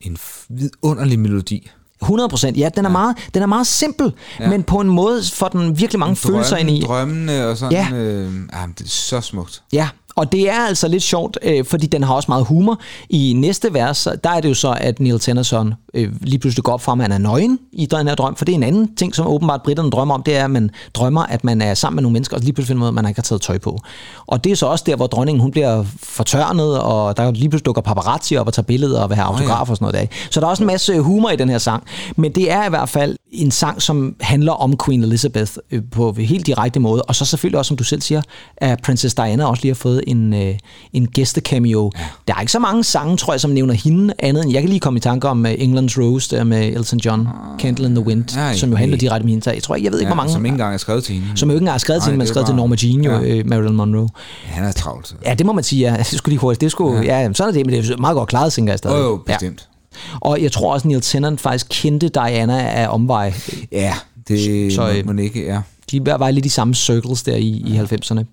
[0.00, 0.16] en
[0.48, 1.70] vidunderlig melodi.
[2.02, 2.56] 100 procent.
[2.56, 2.92] Ja, den er, ja.
[2.92, 4.48] Meget, den er meget simpel, ja.
[4.48, 6.82] men på en måde får den virkelig mange følelser ind i.
[6.86, 7.72] Drømmende og sådan.
[7.72, 7.96] Ja.
[7.96, 9.62] Øh, ah, det er så smukt.
[9.72, 12.80] Ja, og det er altså lidt sjovt, øh, fordi den har også meget humor.
[13.10, 16.72] I næste vers, der er det jo så, at Neil Tennyson øh, lige pludselig går
[16.72, 18.94] op for, at man er nøgen i den her drøm, for det er en anden
[18.94, 21.96] ting, som åbenbart britterne drømmer om, det er, at man drømmer, at man er sammen
[21.96, 23.58] med nogle mennesker, og lige pludselig finder man ud at man ikke har taget tøj
[23.58, 23.78] på.
[24.26, 27.66] Og det er så også der, hvor dronningen hun bliver fortørnet, og der lige pludselig
[27.66, 30.16] dukker paparazzi op og tager billeder og vil have autografer og sådan noget der.
[30.30, 31.82] Så der er også en masse humor i den her sang,
[32.16, 36.12] men det er i hvert fald en sang, som handler om Queen Elizabeth øh, på
[36.18, 38.22] helt direkte måde, og så selvfølgelig også, som du selv siger,
[38.56, 40.54] at Princess Diana også lige har fået en, øh,
[40.92, 41.92] en gæstecameo.
[41.98, 42.04] Ja.
[42.28, 44.68] Der er ikke så mange sange, tror jeg, som nævner hende andet end, jeg kan
[44.68, 45.50] lige komme i tanke om uh,
[45.80, 47.28] England's Rose der med Elton John,
[47.58, 49.42] Candle in the Wind, Ja, som jo handler direkte om hende.
[49.44, 51.28] Så jeg tror, jeg ved ikke, hvor mange, Som ikke engang er skrevet til hende.
[51.36, 53.04] som jo ikke engang er skrevet til Nej, hende, men skrevet til bare- Norma Jean,
[53.04, 53.34] jo, Ja.
[53.34, 53.42] ja.
[53.44, 54.08] Marilyn Monroe.
[54.44, 55.08] Han er travlt.
[55.08, 55.14] så.
[55.24, 55.96] Ja, det må man sige, ja.
[55.96, 56.60] Det skulle lige hurtigt.
[56.60, 57.20] Det skulle, ja.
[57.20, 58.96] ja, sådan er det, men det er meget godt klaret, tænker jeg stadig.
[58.96, 59.68] Jo, jo, bestemt.
[59.92, 60.18] Ja.
[60.20, 63.34] Og jeg tror også, Neil Tennant faktisk kendte Diana af omvej.
[63.72, 63.94] Ja,
[64.28, 65.60] det Så, øh, man ikke, ja.
[65.90, 68.24] De var lidt i samme circles der i, i 90'erne.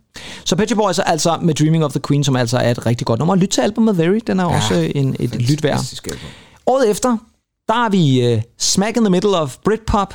[0.46, 2.86] Så Pet Shop Boys er altså med Dreaming of the Queen, som altså er et
[2.86, 3.36] rigtig godt nummer.
[3.36, 5.80] Lyt til albumet Very, den er ja, også en, et lyt værd.
[6.68, 7.18] Året efter,
[7.68, 10.14] der er vi uh, smack in the middle of Britpop,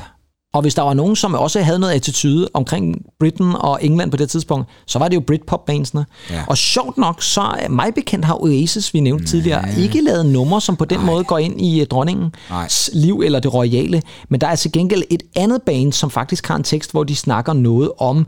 [0.52, 4.16] og hvis der var nogen, som også havde noget attitude omkring Britain og England på
[4.16, 6.06] det tidspunkt, så var det jo Britpop-bandsene.
[6.30, 6.42] Ja.
[6.46, 10.60] Og sjovt nok, så er mig bekendt har Oasis, vi nævnte tidligere, ikke lavet numre,
[10.60, 11.06] som på den Nej.
[11.06, 12.68] måde går ind i uh, dronningens Nej.
[12.92, 14.02] liv eller det royale.
[14.28, 17.16] Men der er til gengæld et andet band, som faktisk har en tekst, hvor de
[17.16, 18.26] snakker noget om,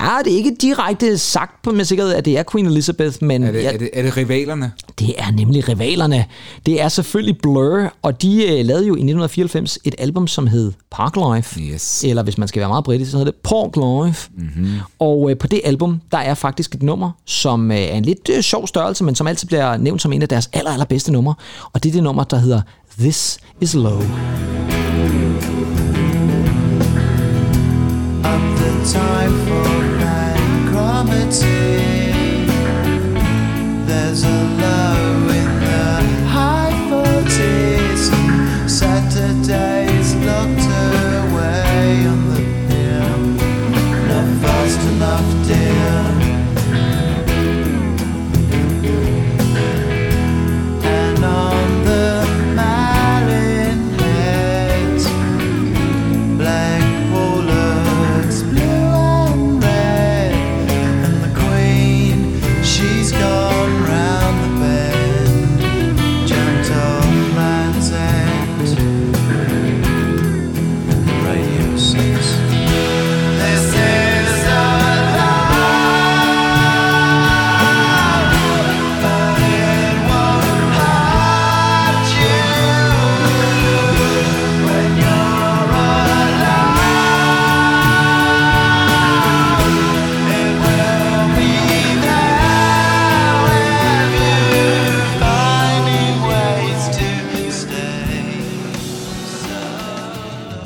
[0.00, 3.42] ja, det er ikke direkte sagt på med sikkerhed, at det er Queen Elizabeth, men
[3.42, 4.72] Er det, ja, er, det, er det rivalerne?
[4.98, 6.24] det er nemlig rivalerne.
[6.66, 10.72] Det er selvfølgelig Blur, og de øh, lavede jo i 1994 et album, som hed
[10.90, 11.60] Park Life.
[11.72, 12.04] Yes.
[12.04, 14.30] Eller hvis man skal være meget britisk, så hedder det Pork Life.
[14.36, 14.74] Mm-hmm.
[14.98, 18.30] Og øh, på det album, der er faktisk et nummer, som øh, er en lidt
[18.36, 21.34] øh, sjov størrelse, men som altid bliver nævnt som en af deres aller, allerbedste numre.
[21.72, 22.60] Og det er det nummer, der hedder
[22.98, 23.96] This Is Low.
[23.96, 24.02] Up
[28.58, 29.66] the time for.
[33.86, 34.45] There's a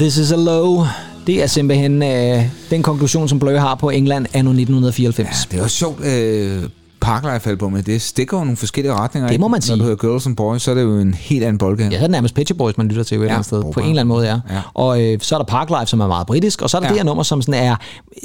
[0.00, 0.84] This Is A Low.
[1.26, 5.28] Det er simpelthen øh, den konklusion, som Blur har på England anno 1994.
[5.28, 6.04] Ja, det er også sjovt.
[6.04, 6.62] Øh,
[7.00, 9.30] Parklife-albumet, det stikker jo nogle forskellige retninger.
[9.30, 9.76] Det må man sige.
[9.76, 11.88] Når du hører Girls and Boys, så er det jo en helt anden boldgade.
[11.88, 13.62] Ja, så er det nærmest Shop Boys, man lytter til jo et Ja, andet sted.
[13.72, 14.38] På en eller anden måde, ja.
[14.50, 14.60] Ja.
[14.74, 16.92] Og øh, så er der Parklife, som er meget britisk, og så er der Ja.
[16.92, 17.76] det her nummer, som sådan er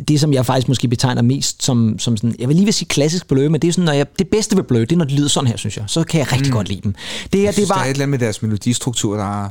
[0.08, 2.88] det, som jeg faktisk måske betegner mest som, som sådan, jeg vil lige vil sige
[2.88, 5.06] klassisk blø, men det er sådan, når jeg, det bedste ved blø, det er, når
[5.06, 5.86] det lyder sådan her, synes jeg.
[5.88, 6.54] Så kan jeg rigtig mm.
[6.56, 6.94] godt lide dem.
[7.34, 7.86] Det her, Jeg synes, det der er var...
[7.86, 9.50] et eller andet med deres melodistruktur, der er,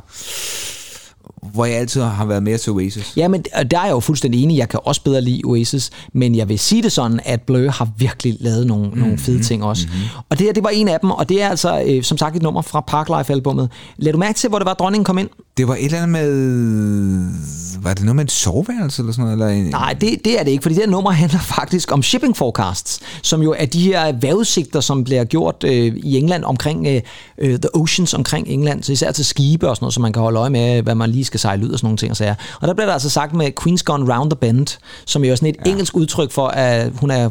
[1.53, 3.13] hvor jeg altid har været mere til Oasis.
[3.17, 4.57] Ja, men der er jeg jo fuldstændig enig.
[4.57, 7.89] Jeg kan også bedre lide Oasis, men jeg vil sige det sådan, at Blur har
[7.97, 9.87] virkelig lavet nogle, mm, nogle fede ting også.
[9.87, 10.03] Mm-hmm.
[10.29, 12.35] Og det her, det var en af dem, og det er altså, øh, som sagt,
[12.35, 13.69] et nummer fra Parklife-albummet.
[13.97, 15.29] Lad du mærke til, hvor det var, dronningen kom ind?
[15.57, 17.74] Det var et eller andet med...
[17.85, 19.51] Var det noget med et soveværelse eller sådan noget?
[19.51, 22.03] Eller en, Nej, det, det er det ikke, fordi det her nummer handler faktisk om
[22.03, 26.87] shipping forecasts, som jo er de her vejrudsigter, som bliver gjort øh, i England omkring
[26.87, 27.01] øh,
[27.37, 30.21] øh, the oceans omkring England, så især til skibe og sådan noget, så man kan
[30.21, 32.35] holde øje med, hvad man lige skal sejle ud og sådan nogle ting og sager.
[32.61, 34.67] Og der bliver der altså sagt med Queen's Gone Round the Bend,
[35.05, 35.71] som jo er sådan et ja.
[35.71, 37.29] engelsk udtryk for, at hun er,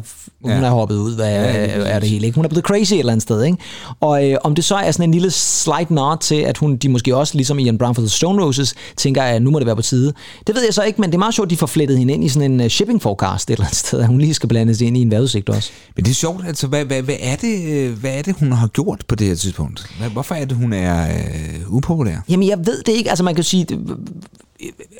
[0.53, 0.67] hun Ja.
[0.67, 2.35] er hoppet ud, hvad Ja, lige er det hele, ikke?
[2.35, 3.57] Hun er blevet crazy et eller andet sted, ikke?
[3.99, 6.89] Og øh, om det så er sådan en lille slight nod til, at hun, de
[6.89, 9.75] måske også, ligesom Ian Brown for the Stone Roses, tænker, at nu må det være
[9.75, 10.13] på tide.
[10.47, 12.13] Det ved jeg så ikke, men det er meget sjovt, at de får flettet hende
[12.13, 14.49] ind i sådan en uh, shipping forecast et eller andet sted, at hun lige skal
[14.49, 15.69] blandes ind i en vejrudsigt også.
[15.95, 18.51] Men det er sjovt, altså, hvad, hvad, hvad, er det, øh, hvad er det, hun
[18.51, 19.85] har gjort på det her tidspunkt?
[19.99, 22.15] Hvad, hvorfor er det, hun er øh, upopulær?
[22.29, 23.09] Jamen, jeg ved det ikke.
[23.09, 23.67] Altså, man kan sige,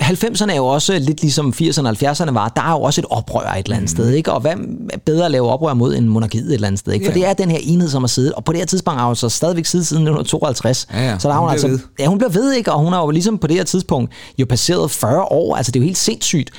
[0.06, 2.50] 90'erne er jo også lidt ligesom 80'erne og 70'erne var.
[2.56, 3.88] Der er jo også et oprør et eller andet mm.
[3.88, 4.32] sted, ikke?
[4.32, 4.52] Og hvad
[4.90, 7.06] er bedre at lave oprør mod en monarkiet et eller andet sted, ikke?
[7.06, 7.18] For Ja.
[7.20, 8.34] det er den her enhed, som har siddet.
[8.34, 10.88] Og på det her tidspunkt har hun så stadigvæk siddet siden 1952.
[10.94, 11.20] Ja, ja.
[11.20, 11.68] Så der Hun hun, altså...
[11.68, 11.80] ved.
[12.00, 12.72] Ja, hun bliver ved, ikke?
[12.72, 15.56] Og hun har jo ligesom på det her tidspunkt jo passeret 40 år.
[15.56, 16.50] Altså, det er jo helt sindssygt.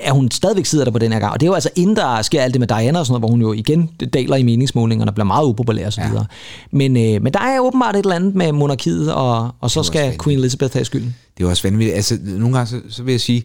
[0.00, 1.32] At hun stadigvæk sidder der på den her gang.
[1.32, 3.20] Og det er jo altså inden der sker alt det med Diana og sådan noget,
[3.20, 6.26] hvor hun jo igen daler i meningsmålingerne og bliver meget upopulær og så videre.
[6.70, 10.18] Men, øh, men der er åbenbart et eller andet med monarkiet, og, og så skal
[10.24, 11.16] Queen Elizabeth have skylden.
[11.38, 11.96] Det er også vanvittigt.
[11.96, 13.44] Altså, nogle gange så, så vil jeg sige,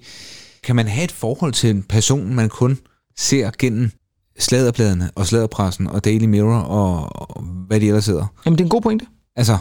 [0.64, 2.78] kan man have et forhold til en person, man kun
[3.18, 3.92] ser gennem
[4.40, 8.26] sladderbladene og sladderpressen og Daily Mirror og, og hvad de ellers hedder?
[8.46, 9.06] Jamen, det er en god pointe.
[9.36, 9.58] Altså,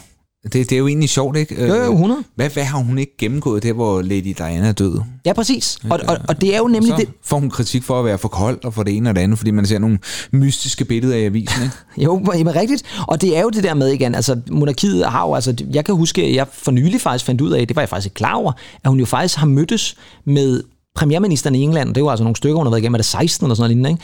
[0.53, 1.66] det, det er jo egentlig sjovt, ikke?
[1.66, 2.24] Jo, jo, 100.
[2.34, 5.01] Hvad, hvad har hun ikke gennemgået der, hvor Lady Diana er død?
[5.24, 5.78] Ja, præcis.
[5.90, 7.09] Og, og, og det er jo nemlig så det...
[7.24, 9.38] får hun kritik for at være for kold og for det ene og det andet,
[9.38, 9.99] fordi man ser nogle
[10.32, 11.76] mystiske billeder i avisen, ikke?
[12.05, 12.82] Jo, men rigtigt.
[13.07, 15.94] Og det er jo det der med igen, altså monarkiet har jo, altså jeg kan
[15.94, 18.34] huske, at jeg for nylig faktisk fandt ud af, det var jeg faktisk ikke klar
[18.34, 18.53] over,
[18.84, 20.62] at hun jo faktisk har mødtes med
[20.97, 23.07] premierministeren i England, det er jo altså nogle stykker, hun har været igennem, er det
[23.07, 24.03] 16 eller sådan noget lignende?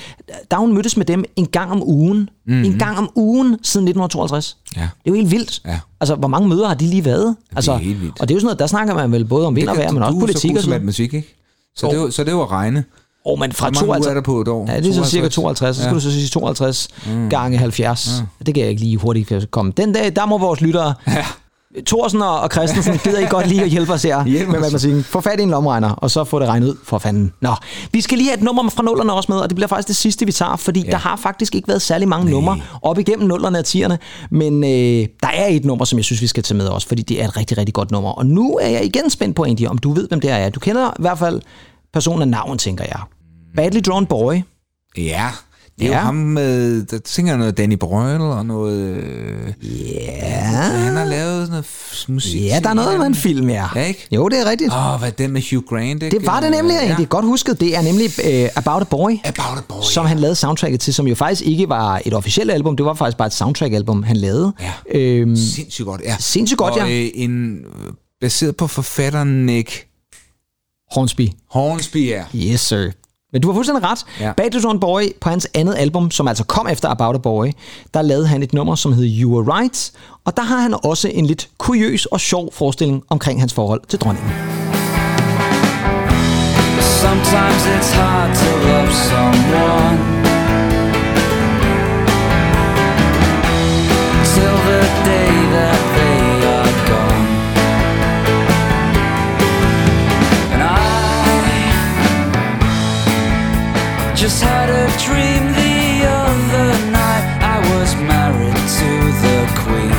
[0.50, 2.28] Der hun mødtes med dem en gang om ugen.
[2.46, 2.64] Mm-hmm.
[2.64, 4.56] En gang om ugen siden 1952.
[4.76, 4.80] Ja.
[4.80, 5.60] Det er jo helt vildt.
[5.66, 5.78] Ja.
[6.00, 7.36] Altså, hvor mange møder har de lige været?
[7.56, 8.20] Altså, helt vildt.
[8.20, 9.90] Og det er jo sådan noget, der snakker man vel både om vind og vejr,
[9.92, 11.34] men også politik og og så matematik, ikke?
[11.76, 12.84] Så, det er, jo- så det er jo at regne.
[13.26, 14.70] Åh, men fra Hvor mange 52 uger er der på et år?
[14.72, 15.76] Ja, det er så cirka 52.
[15.76, 15.94] Så skal Ja.
[15.94, 17.28] du så sige 52 mm.
[17.30, 18.08] gange 70.
[18.40, 18.44] Ja.
[18.46, 19.72] Det kan jeg ikke lige hurtigt komme.
[19.76, 20.94] Den dag, der må vores lyttere...
[21.06, 21.26] Ja.
[21.86, 25.04] Thorsen og Christensen, gider I godt lige at hjælpe os her Hjælp med matematikken.
[25.04, 27.32] Få fat i en lomregner, og så få det regnet ud for fanden.
[27.40, 27.54] Nå,
[27.92, 29.96] vi skal lige have et nummer fra nullerne også med, og det bliver faktisk det
[29.96, 30.90] sidste, vi tager, fordi ja.
[30.90, 33.98] der har faktisk ikke været særlig mange numre op igennem nullerne og tierne,
[34.30, 37.02] men øh, der er et nummer, som jeg synes, vi skal tage med også, fordi
[37.02, 38.10] det er et rigtig, rigtig godt nummer.
[38.10, 40.48] Og nu er jeg igen spændt på, Andy, om du ved, hvem det er.
[40.48, 41.40] Du kender i hvert fald
[41.92, 43.00] personen af navn, tænker jeg.
[43.56, 44.34] Badly Drawn Boy.
[44.98, 45.28] Ja,
[45.82, 45.98] det er Ja.
[45.98, 48.80] jo ham med, der tænker noget Danny Boyle og noget...
[48.96, 50.40] øh, Ja.
[50.40, 51.64] Han har lavet noget
[52.08, 52.42] musik.
[52.44, 53.66] Ja, der er noget med en film, ja.
[53.74, 54.06] Ja, ikke?
[54.12, 54.72] Jo, det er rigtigt.
[54.72, 56.18] Åh, oh, hvad den med Hugh Grant, ikke?
[56.18, 56.94] Det var det nemlig, ja.
[56.96, 57.60] det er godt husket.
[57.60, 59.82] Det er nemlig uh, About a Boy, About a Boy.
[59.82, 62.94] som han lavede soundtracket til, som jo faktisk ikke var et officielt album, det var
[62.94, 64.52] faktisk bare et soundtrack-album, han lavede.
[64.60, 64.98] Ja.
[64.98, 66.16] Øhm, Sindssygt godt, ja.
[66.20, 67.00] Sindssygt godt, og, ja.
[67.04, 69.86] Øh, en, øh, baseret på forfatteren Nick
[70.90, 71.28] Hornsby.
[71.50, 72.22] Hornsby, ja.
[72.36, 72.90] Yes, sir.
[73.32, 74.04] Men du har fuldstændig ret.
[74.20, 74.32] Ja.
[74.36, 77.46] Bad Little Boy på hans andet album, som altså kom efter About a Boy,
[77.94, 79.92] der lavede han et nummer, som hedder You Are Right,
[80.24, 83.98] og der har han også en lidt kuriøs og sjov forestilling omkring hans forhold til
[83.98, 84.32] dronningen.
[86.80, 89.98] Sometimes it's hard to love someone
[94.34, 95.31] till the day
[104.22, 107.26] just had a dream the other night.
[107.42, 108.90] I was married to
[109.24, 109.98] the Queen,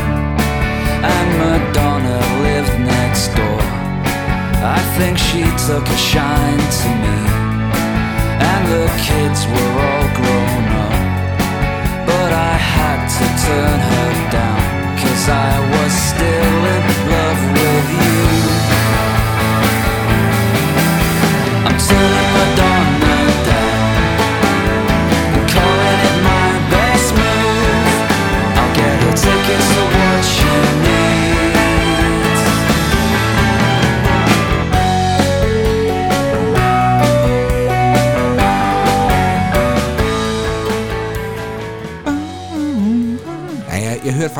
[1.11, 3.63] and Madonna lived next door.
[4.63, 7.19] I think she took a shine to me,
[8.47, 10.99] and the kids were all grown up.
[12.07, 14.63] But I had to turn her down,
[15.03, 18.23] cause I was still in love with you.
[21.67, 21.79] I'm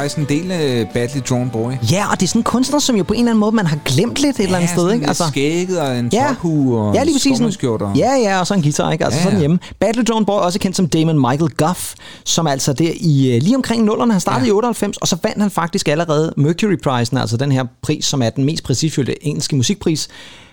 [0.04, 1.72] faktisk en del af Badly Drawn Boy.
[1.92, 3.66] Ja, og det er sådan en kunstner, som jo på en eller anden måde, man
[3.68, 4.92] har glemt lidt et eller andet sted.
[4.92, 5.08] Ikke?
[5.08, 6.28] Altså, skægget og en Ja.
[6.28, 7.38] tophue og ja, lige præcis.
[7.38, 9.06] Sådan, ja, ja, og så en guitar, ikke?
[9.06, 9.40] Altså Ja, ja, sådan ja.
[9.40, 9.60] hjemme.
[9.80, 11.94] Battle Drone Boy, også kendt som Damon Michael Guff,
[12.26, 14.50] som altså der i øh, lige omkring nullerne, han startede ja.
[14.50, 18.30] i 98, og så vandt han faktisk allerede Mercury-prisen, altså den her pris, som er
[18.30, 20.08] den mest prestigefyldte engelske musikpris,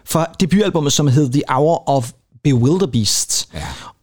[0.05, 2.11] for debutalbummet, som hed The Hour of
[2.44, 3.48] Bewilderbeast.
[3.55, 3.61] Ja.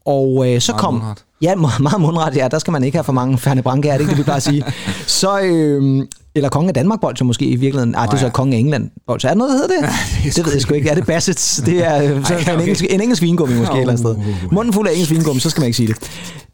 [0.07, 0.93] Og øh, så Meget kom...
[0.93, 1.23] mundret.
[1.41, 2.47] Ja, meget, mundret, ja.
[2.47, 4.37] Der skal man ikke have for mange Ferne Branke, er det ikke det, vi plejer
[4.37, 4.63] at sige.
[5.21, 7.95] Så, øh, eller kongen af Danmark bolcher måske i virkeligheden.
[7.95, 8.31] Ah, det er så ja.
[8.31, 9.29] kongen af England bolcher.
[9.29, 9.87] Er det noget, der hedder
[10.23, 10.35] det?
[10.35, 10.89] det ved jeg sgu ikke.
[10.89, 11.61] Er det Bassets?
[11.65, 12.59] Det er øh, så Ej, en, okay.
[12.61, 14.51] engelsk, en engelsk vingummi måske et eller andet sted.
[14.51, 15.97] Munden fuld af engelsk vingummi, så skal man ikke sige det.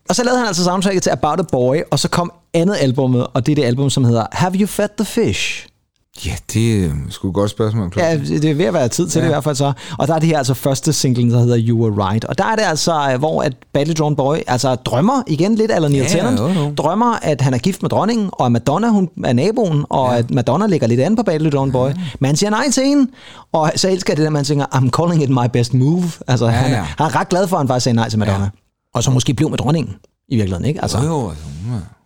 [0.10, 3.28] Og så lavede han altså soundtracket til About a Boy, og så kom andet albummet,
[3.34, 5.68] og det er det album, som hedder Have You Fed the Fish?
[6.26, 7.94] Ja, det er sgu et godt spørgsmål.
[7.98, 9.24] Ja, det er ved at være tid til ja.
[9.24, 9.74] det i hvert fald så.
[10.00, 12.26] Og der er det her altså første single, der hedder You Were Right.
[12.26, 15.72] Og der er det altså, øh, hvor at Battle Drawn Boy altså drømmer, igen lidt
[15.72, 16.74] eller Neil Ja, Tennant, jo, jo.
[16.78, 20.18] drømmer, at han er gift med dronningen, og at Madonna hun er naboen, og ja.
[20.18, 21.88] at Madonna ligger lidt an på Battle Drawn Boy.
[21.90, 21.94] Ja.
[22.20, 23.12] Men han siger nej til hende,
[23.52, 26.04] og så elsker det der, man tænker, I'm calling it my best move.
[26.28, 26.78] Altså, ja, han, ja.
[26.78, 28.44] er, han er ret glad for, at han faktisk sagde nej til Madonna.
[28.44, 28.50] Ja.
[28.94, 29.96] Og så måske blev med dronningen
[30.30, 30.82] i virkeligheden, ikke?
[30.82, 31.46] Altså, Jo, jo, altså,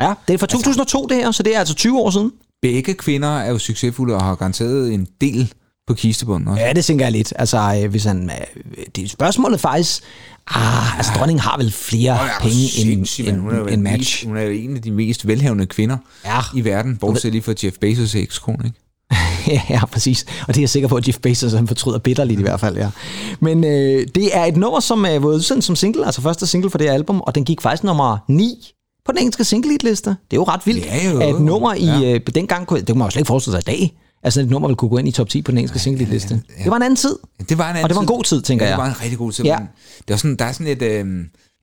[0.02, 2.32] ja, det er fra 2002 det her, så det er altså 20 år siden.
[2.62, 5.54] Begge kvinder er jo succesfulde og har garanteret en del
[5.88, 6.64] på kistebunden også.
[6.64, 7.34] Ja, det tænker jeg lidt.
[7.36, 10.04] Altså, øh, hvis han, øh, det er spørgsmålet faktisk,
[10.48, 13.42] ah, altså dronningen har vel flere Nå, ja, penge end, mand.
[13.42, 14.26] hun, er end, en end match.
[14.28, 16.40] hun er jo en af de mest velhavende kvinder Ja.
[16.56, 18.80] i verden, bortset lige fra Jeff Bezos' ekskone, ikke?
[19.74, 20.26] ja, præcis.
[20.42, 22.78] Og det er jeg sikker på, at Jeff Bezos han fortryder bitterligt i hvert fald,
[22.78, 22.90] ja.
[23.40, 26.78] Men øh, det er et nummer, som er udsendt som single, altså første single for
[26.78, 28.72] det album, og den gik faktisk nummer 9
[29.08, 30.10] på den engelske single liste.
[30.10, 31.20] Det er jo ret vildt, Ja, jo.
[31.20, 32.14] at et nummer i Ja.
[32.14, 34.50] øh, dengang, kunne- det kunne man jo slet ikke forestille sig i dag, altså et
[34.50, 36.42] nummer ville kunne gå ind i top 10 på den engelske single liste.
[36.64, 37.16] Det var en anden tid.
[37.50, 38.16] Det var en anden Og det var en tid.
[38.16, 38.78] god tid, tænker ja, jeg.
[38.78, 39.46] det var en rigtig god tid.
[39.46, 39.52] Ja.
[39.52, 39.58] Ja.
[39.98, 41.06] Det var sådan, der er sådan lidt, øh,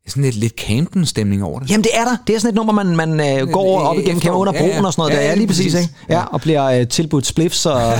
[0.09, 1.71] sådan lidt, lidt Camden-stemning over det.
[1.71, 2.17] Jamen det er der.
[2.27, 4.71] Det er sådan et nummer, man, man øh, går op igennem, kommer under Ja, broen
[4.73, 4.87] ja.
[4.87, 5.13] og sådan noget.
[5.13, 5.89] Ja, der ja, er lige præcis, ikke?
[6.09, 7.81] Ja, og bliver øh, tilbudt spliffs og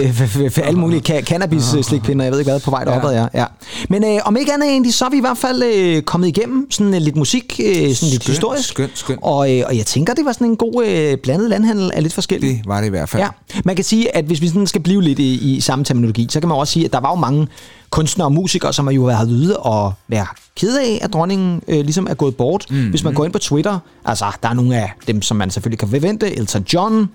[0.00, 3.26] øh, alle mulige ca- cannabis-slikpinder, jeg ved ikke hvad, på vej deropad, ja.
[3.34, 3.44] ja.
[3.88, 6.70] Men øh, om ikke andet egentlig, så er vi i hvert fald øh, kommet igennem
[6.70, 8.68] sådan øh, lidt musik, øh, sådan lidt Skønt, historisk.
[8.68, 9.18] skønt, skønt.
[9.22, 12.14] Og, øh, og jeg tænker, det var sådan en god øh, blandet landhandel af lidt
[12.14, 12.56] forskelligt.
[12.58, 13.22] Det var det i hvert fald.
[13.22, 13.28] Ja,
[13.64, 16.40] man kan sige, at hvis vi sådan skal blive lidt i, i samme terminologi, så
[16.40, 17.46] kan man også sige, at der var jo mange
[17.90, 20.26] kunstnere og musikere, som har jo været ude og være
[20.56, 22.66] ked af, at dronningen øh, ligesom er gået bort.
[22.70, 22.90] Mm-hmm.
[22.90, 25.78] Hvis man går ind på Twitter, altså der er nogle af dem, som man selvfølgelig
[25.78, 27.08] kan forvente, Elton John,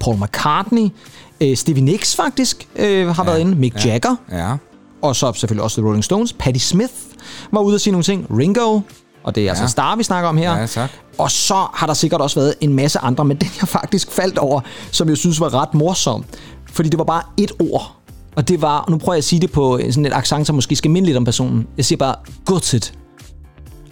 [0.00, 0.88] Paul McCartney,
[1.40, 3.90] øh, Stevie Nicks faktisk øh, har ja, været inde, Mick ja.
[3.90, 4.54] Jagger, Ja.
[5.02, 6.32] og så selvfølgelig også The Rolling Stones.
[6.32, 6.92] Patti Smith
[7.52, 8.26] var ude og sige nogle ting.
[8.38, 8.80] Ringo,
[9.24, 9.68] og det er altså Ja.
[9.68, 10.58] Star, vi snakker om her.
[10.58, 10.90] Ja, tak.
[11.18, 14.38] Og så har der sikkert også været en masse andre, men den jeg faktisk faldt
[14.38, 14.60] over,
[14.90, 16.24] som jeg synes var ret morsom.
[16.66, 17.96] Fordi det var bare et ord.
[18.36, 20.54] Og det var, og nu prøver jeg at sige det på sådan et accent, som
[20.54, 21.66] måske skal minde lidt om personen.
[21.76, 22.14] Jeg siger bare,
[22.44, 22.80] gutted.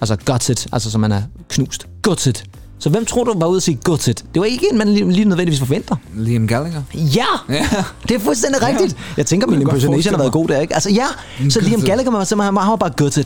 [0.00, 1.86] Altså gutted, altså som man er knust.
[2.02, 2.32] Gutted.
[2.78, 4.14] Så hvem tror du var ude at sige gutted?
[4.14, 5.96] Det var ikke en, man lige, lige nødvendigvis forventer.
[6.14, 6.82] Liam Gallagher.
[6.94, 7.66] Ja, Ja.
[8.08, 8.96] det er fuldstændig rigtigt.
[9.16, 10.74] Jeg tænker, min impersonation har været god der, ikke?
[10.74, 11.06] Altså ja,
[11.50, 11.80] så Liam.
[11.82, 13.24] Gallagher var simpelthen, han var bare gutted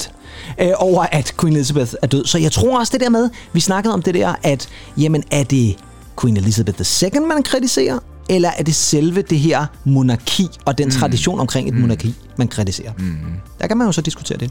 [0.61, 2.25] øh, over, at Queen Elizabeth er død.
[2.27, 5.45] Så jeg tror også det der med, vi snakkede om det der, at jamen er
[5.45, 5.77] det
[6.21, 7.99] Queen Elizabeth II, man kritiserer,
[8.31, 12.93] eller er det selve det her monarki og den tradition omkring et monarki, man kritiserer?
[12.99, 13.17] Mm.
[13.61, 14.51] Der kan man jo så diskutere det.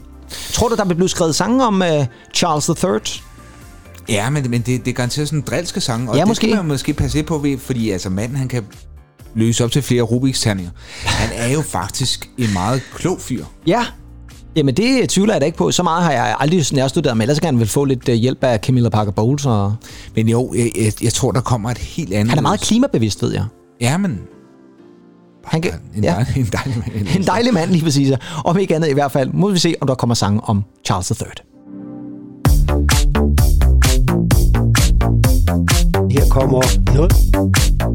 [0.52, 2.04] Tror du, der vil blive skrevet sange om uh,
[2.34, 3.22] Charles III?
[4.08, 6.46] Ja, men, men det, det er garanteret sådan en drilske sang, og Ja, det måske.
[6.46, 8.62] skal man måske passe på ved, fordi altså manden, han kan
[9.34, 10.70] løse op til flere Rubiks terninger.
[11.04, 13.44] Han er jo faktisk en meget klog fyr.
[13.66, 13.84] Ja.
[14.56, 15.70] Jamen det tvivler jeg da ikke på.
[15.70, 18.44] Så meget har jeg aldrig nærstuderet, men ellers kan han vel få lidt øh, hjælp
[18.44, 19.46] af Camilla Parker Bowles.
[19.46, 19.74] Og...
[20.16, 22.28] Men jo, jeg, jeg, jeg tror, der kommer et helt andet...
[22.30, 23.44] Han er meget klimabevidst, ved jeg.
[23.80, 24.20] Ja, men
[25.44, 26.10] Han kan, en, ja.
[26.10, 27.08] dejlig, en dejlig mand.
[27.18, 28.12] En dejlig mand, lige præcis.
[28.44, 31.10] Om ikke andet i hvert fald, må vi se, om der kommer sange om Charles
[31.10, 31.26] III.
[36.10, 37.12] Her kommer noget.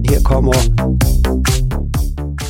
[0.10, 0.54] Her kommer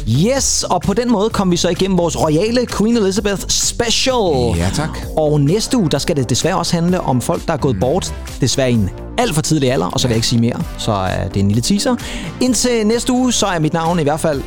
[0.09, 4.57] Yes, og på den måde kom vi så igennem vores royale Queen Elizabeth special.
[4.57, 4.99] Ja, tak.
[5.17, 8.15] Og næste uge, der skal det desværre også handle om folk, der er gået bort.
[8.41, 8.89] Desværre en
[9.19, 10.61] alt for tidlig alder, og så vil jeg ikke sige mere.
[10.77, 11.95] Så uh, det er en lille teaser.
[12.41, 14.43] Indtil næste uge, så er mit navn i hvert fald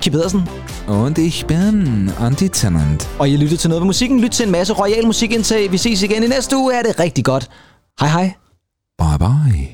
[0.00, 0.48] Kip Pedersen.
[0.88, 3.10] Und ich bin Antitenant.
[3.18, 4.20] Og I lytter til noget ved musikken.
[4.20, 6.74] Lyt til en masse royal musik indtil vi ses igen i næste uge.
[6.74, 7.50] Er det rigtig godt.
[8.00, 8.32] Hej hej.
[8.98, 9.68] Bye bye.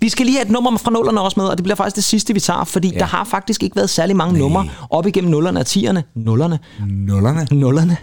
[0.00, 2.04] Vi skal lige have et nummer fra nullerne også med, og det bliver faktisk det
[2.04, 2.98] sidste, vi tager, fordi ja.
[2.98, 6.04] der har faktisk ikke været særlig mange numre op igennem nullerne og tierne.
[6.16, 6.58] Nullerne.
[6.88, 7.46] Nullerne.
[7.50, 7.96] Nullerne.